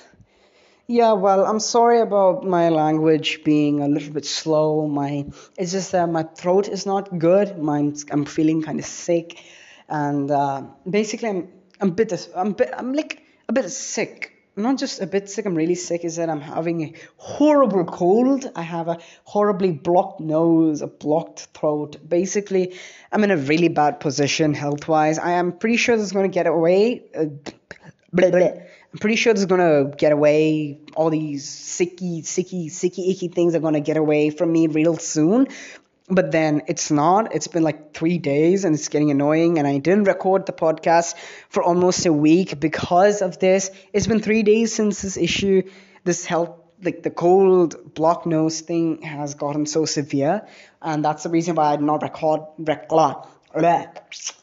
Yeah, 0.89 1.11
well, 1.11 1.45
I'm 1.45 1.59
sorry 1.59 1.99
about 2.01 2.43
my 2.43 2.69
language 2.69 3.43
being 3.43 3.79
a 3.79 3.87
little 3.87 4.11
bit 4.11 4.25
slow. 4.25 4.87
My 4.87 5.27
it's 5.55 5.71
just 5.71 5.91
that 5.91 6.09
my 6.09 6.23
throat 6.23 6.67
is 6.67 6.87
not 6.87 7.19
good. 7.19 7.59
My, 7.59 7.93
I'm 8.09 8.25
feeling 8.25 8.63
kind 8.63 8.79
of 8.79 8.85
sick, 8.85 9.39
and 9.87 10.31
uh, 10.31 10.63
basically, 10.89 11.29
I'm 11.29 11.47
I'm 11.79 11.91
bit 11.91 12.11
I'm 12.35 12.53
bit 12.53 12.73
I'm 12.75 12.93
like 12.93 13.21
a 13.47 13.53
bit 13.53 13.69
sick 13.69 14.39
I'm 14.57 14.63
not 14.63 14.77
just 14.77 14.99
a 14.99 15.07
bit 15.07 15.29
sick, 15.29 15.45
I'm 15.45 15.55
really 15.55 15.75
sick, 15.75 16.03
is 16.03 16.17
that 16.17 16.29
I'm 16.29 16.41
having 16.41 16.81
a 16.83 16.93
horrible 17.17 17.85
cold. 17.85 18.51
I 18.57 18.63
have 18.63 18.89
a 18.89 18.97
horribly 19.23 19.71
blocked 19.71 20.19
nose, 20.19 20.81
a 20.81 20.87
blocked 20.87 21.47
throat. 21.53 21.95
Basically, 22.05 22.75
I'm 23.09 23.23
in 23.23 23.31
a 23.31 23.37
really 23.37 23.69
bad 23.69 24.01
position 24.01 24.53
health 24.53 24.85
wise. 24.87 25.17
I 25.17 25.31
am 25.31 25.53
pretty 25.53 25.77
sure 25.77 25.95
this 25.95 26.07
is 26.07 26.11
going 26.11 26.29
to 26.29 26.33
get 26.33 26.45
away. 26.45 27.03
Uh, 27.15 27.25
blah, 28.11 28.31
blah. 28.31 28.49
I'm 28.91 28.99
pretty 28.99 29.17
sure 29.17 29.33
this 29.33 29.41
is 29.41 29.47
to 29.47 29.93
get 29.97 30.11
away. 30.11 30.79
All 30.95 31.09
these 31.09 31.45
sicky, 31.45 32.21
sicky, 32.23 32.67
sicky, 32.67 33.11
icky 33.11 33.27
things 33.27 33.53
are 33.53 33.59
to 33.75 33.79
get 33.81 33.97
away 33.97 34.31
from 34.31 34.51
me 34.51 34.67
real 34.67 34.97
soon 34.97 35.47
but 36.09 36.31
then 36.31 36.63
it's 36.67 36.89
not. 36.89 37.35
It's 37.35 37.47
been 37.47 37.63
like 37.63 37.93
three 37.93 38.17
days 38.17 38.65
and 38.65 38.73
it's 38.73 38.87
getting 38.87 39.11
annoying. 39.11 39.59
And 39.59 39.67
I 39.67 39.77
didn't 39.77 40.05
record 40.05 40.45
the 40.45 40.53
podcast 40.53 41.15
for 41.49 41.63
almost 41.63 42.05
a 42.05 42.13
week 42.13 42.59
because 42.59 43.21
of 43.21 43.39
this. 43.39 43.71
It's 43.93 44.07
been 44.07 44.19
three 44.19 44.43
days 44.43 44.73
since 44.73 45.01
this 45.01 45.17
issue, 45.17 45.69
this 46.03 46.25
health, 46.25 46.55
like 46.81 47.03
the 47.03 47.11
cold 47.11 47.93
block 47.93 48.25
nose 48.25 48.61
thing 48.61 49.03
has 49.03 49.35
gotten 49.35 49.65
so 49.65 49.85
severe. 49.85 50.47
And 50.81 51.05
that's 51.05 51.23
the 51.23 51.29
reason 51.29 51.55
why 51.55 51.73
I 51.73 51.75
did 51.75 51.85
not 51.85 52.01
record. 52.01 52.41
record 52.57 53.17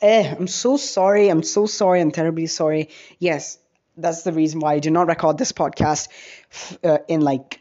eh, 0.03 0.35
I'm 0.39 0.47
so 0.47 0.77
sorry. 0.77 1.29
I'm 1.29 1.43
so 1.43 1.67
sorry. 1.67 2.01
I'm 2.01 2.13
terribly 2.13 2.47
sorry. 2.47 2.91
Yes, 3.19 3.59
that's 3.97 4.23
the 4.23 4.33
reason 4.33 4.61
why 4.61 4.75
I 4.75 4.79
did 4.79 4.93
not 4.93 5.07
record 5.07 5.39
this 5.39 5.53
podcast 5.53 6.09
uh, 6.85 6.99
in 7.09 7.21
like 7.21 7.61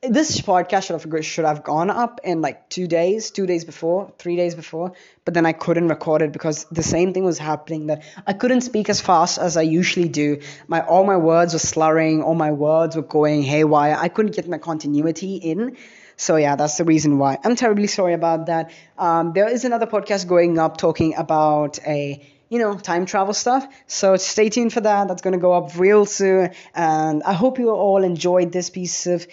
this 0.00 0.40
podcast 0.42 0.84
should 0.86 1.00
have 1.00 1.24
should 1.24 1.44
have 1.44 1.64
gone 1.64 1.90
up 1.90 2.20
in 2.22 2.40
like 2.40 2.68
two 2.68 2.86
days, 2.86 3.32
two 3.32 3.46
days 3.46 3.64
before, 3.64 4.12
three 4.18 4.36
days 4.36 4.54
before, 4.54 4.92
but 5.24 5.34
then 5.34 5.44
I 5.44 5.52
couldn't 5.52 5.88
record 5.88 6.22
it 6.22 6.32
because 6.32 6.66
the 6.70 6.84
same 6.84 7.12
thing 7.12 7.24
was 7.24 7.38
happening 7.38 7.88
that 7.88 8.04
I 8.24 8.32
couldn't 8.32 8.60
speak 8.60 8.88
as 8.90 9.00
fast 9.00 9.38
as 9.38 9.56
I 9.56 9.62
usually 9.62 10.08
do. 10.08 10.40
My 10.68 10.82
all 10.82 11.04
my 11.04 11.16
words 11.16 11.52
were 11.52 11.58
slurring, 11.58 12.22
all 12.22 12.36
my 12.36 12.52
words 12.52 12.94
were 12.94 13.02
going 13.02 13.42
haywire. 13.42 13.96
I 13.98 14.08
couldn't 14.08 14.36
get 14.36 14.48
my 14.48 14.58
continuity 14.58 15.36
in. 15.36 15.76
So 16.16 16.36
yeah, 16.36 16.54
that's 16.54 16.76
the 16.76 16.84
reason 16.84 17.18
why. 17.18 17.38
I'm 17.44 17.56
terribly 17.56 17.86
sorry 17.88 18.14
about 18.14 18.46
that. 18.46 18.72
Um, 18.96 19.32
there 19.32 19.48
is 19.48 19.64
another 19.64 19.86
podcast 19.86 20.28
going 20.28 20.58
up 20.58 20.76
talking 20.76 21.16
about 21.16 21.80
a 21.84 22.24
you 22.48 22.58
know, 22.58 22.76
time 22.76 23.06
travel 23.06 23.34
stuff. 23.34 23.66
So 23.86 24.16
stay 24.16 24.48
tuned 24.48 24.72
for 24.72 24.80
that. 24.80 25.08
That's 25.08 25.22
going 25.22 25.32
to 25.32 25.40
go 25.40 25.52
up 25.52 25.76
real 25.76 26.06
soon. 26.06 26.50
And 26.74 27.22
I 27.22 27.34
hope 27.34 27.58
you 27.58 27.70
all 27.70 28.02
enjoyed 28.02 28.52
this 28.52 28.70
piece 28.70 29.06
of 29.06 29.26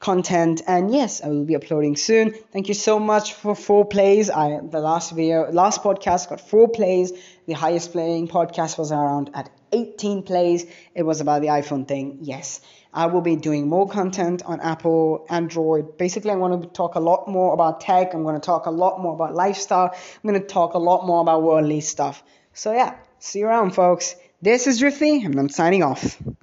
content. 0.00 0.62
And 0.66 0.92
yes 0.92 1.22
i 1.22 1.28
will 1.28 1.44
be 1.44 1.56
uploading 1.56 1.96
soon. 1.96 2.32
Thank 2.52 2.68
you 2.68 2.74
so 2.74 2.98
much 2.98 3.34
for 3.34 3.54
four 3.54 3.84
plays. 3.84 4.30
I 4.30 4.60
the 4.60 4.80
last 4.80 5.10
video 5.12 5.50
last 5.50 5.82
podcast 5.82 6.28
got 6.28 6.40
four 6.40 6.68
plays. 6.68 7.12
The 7.46 7.54
highest 7.54 7.92
playing 7.92 8.28
podcast 8.28 8.78
was 8.78 8.92
around 8.92 9.30
at 9.34 9.50
18 9.72 10.22
plays. 10.22 10.66
It 10.94 11.02
was 11.02 11.20
about 11.20 11.40
the 11.42 11.48
iphone 11.48 11.86
thing. 11.86 12.18
Yes. 12.22 12.60
I 12.94 13.06
will 13.06 13.20
be 13.20 13.36
doing 13.36 13.68
more 13.68 13.88
content 13.88 14.42
on 14.44 14.60
apple 14.60 15.26
android. 15.28 15.98
Basically 15.98 16.30
i 16.30 16.36
want 16.36 16.62
to 16.62 16.68
talk 16.68 16.94
a 16.94 17.00
lot 17.00 17.26
more 17.26 17.52
about 17.52 17.80
tech. 17.80 18.14
I'm 18.14 18.22
going 18.22 18.40
to 18.40 18.46
talk 18.46 18.66
a 18.66 18.70
lot 18.70 19.00
more 19.00 19.14
about 19.14 19.34
lifestyle. 19.34 19.90
I'm 19.92 20.30
going 20.30 20.40
to 20.40 20.46
talk 20.46 20.74
a 20.74 20.78
lot 20.78 21.06
more 21.06 21.20
about 21.20 21.42
worldly 21.42 21.80
stuff 21.80 22.22
so 22.58 22.72
yeah 22.72 22.96
see 23.20 23.38
you 23.38 23.46
around 23.46 23.70
folks. 23.70 24.16
This 24.42 24.66
is 24.66 24.80
Drifty 24.80 25.22
and 25.24 25.38
i'm 25.38 25.48
signing 25.48 25.84
off 25.84 26.20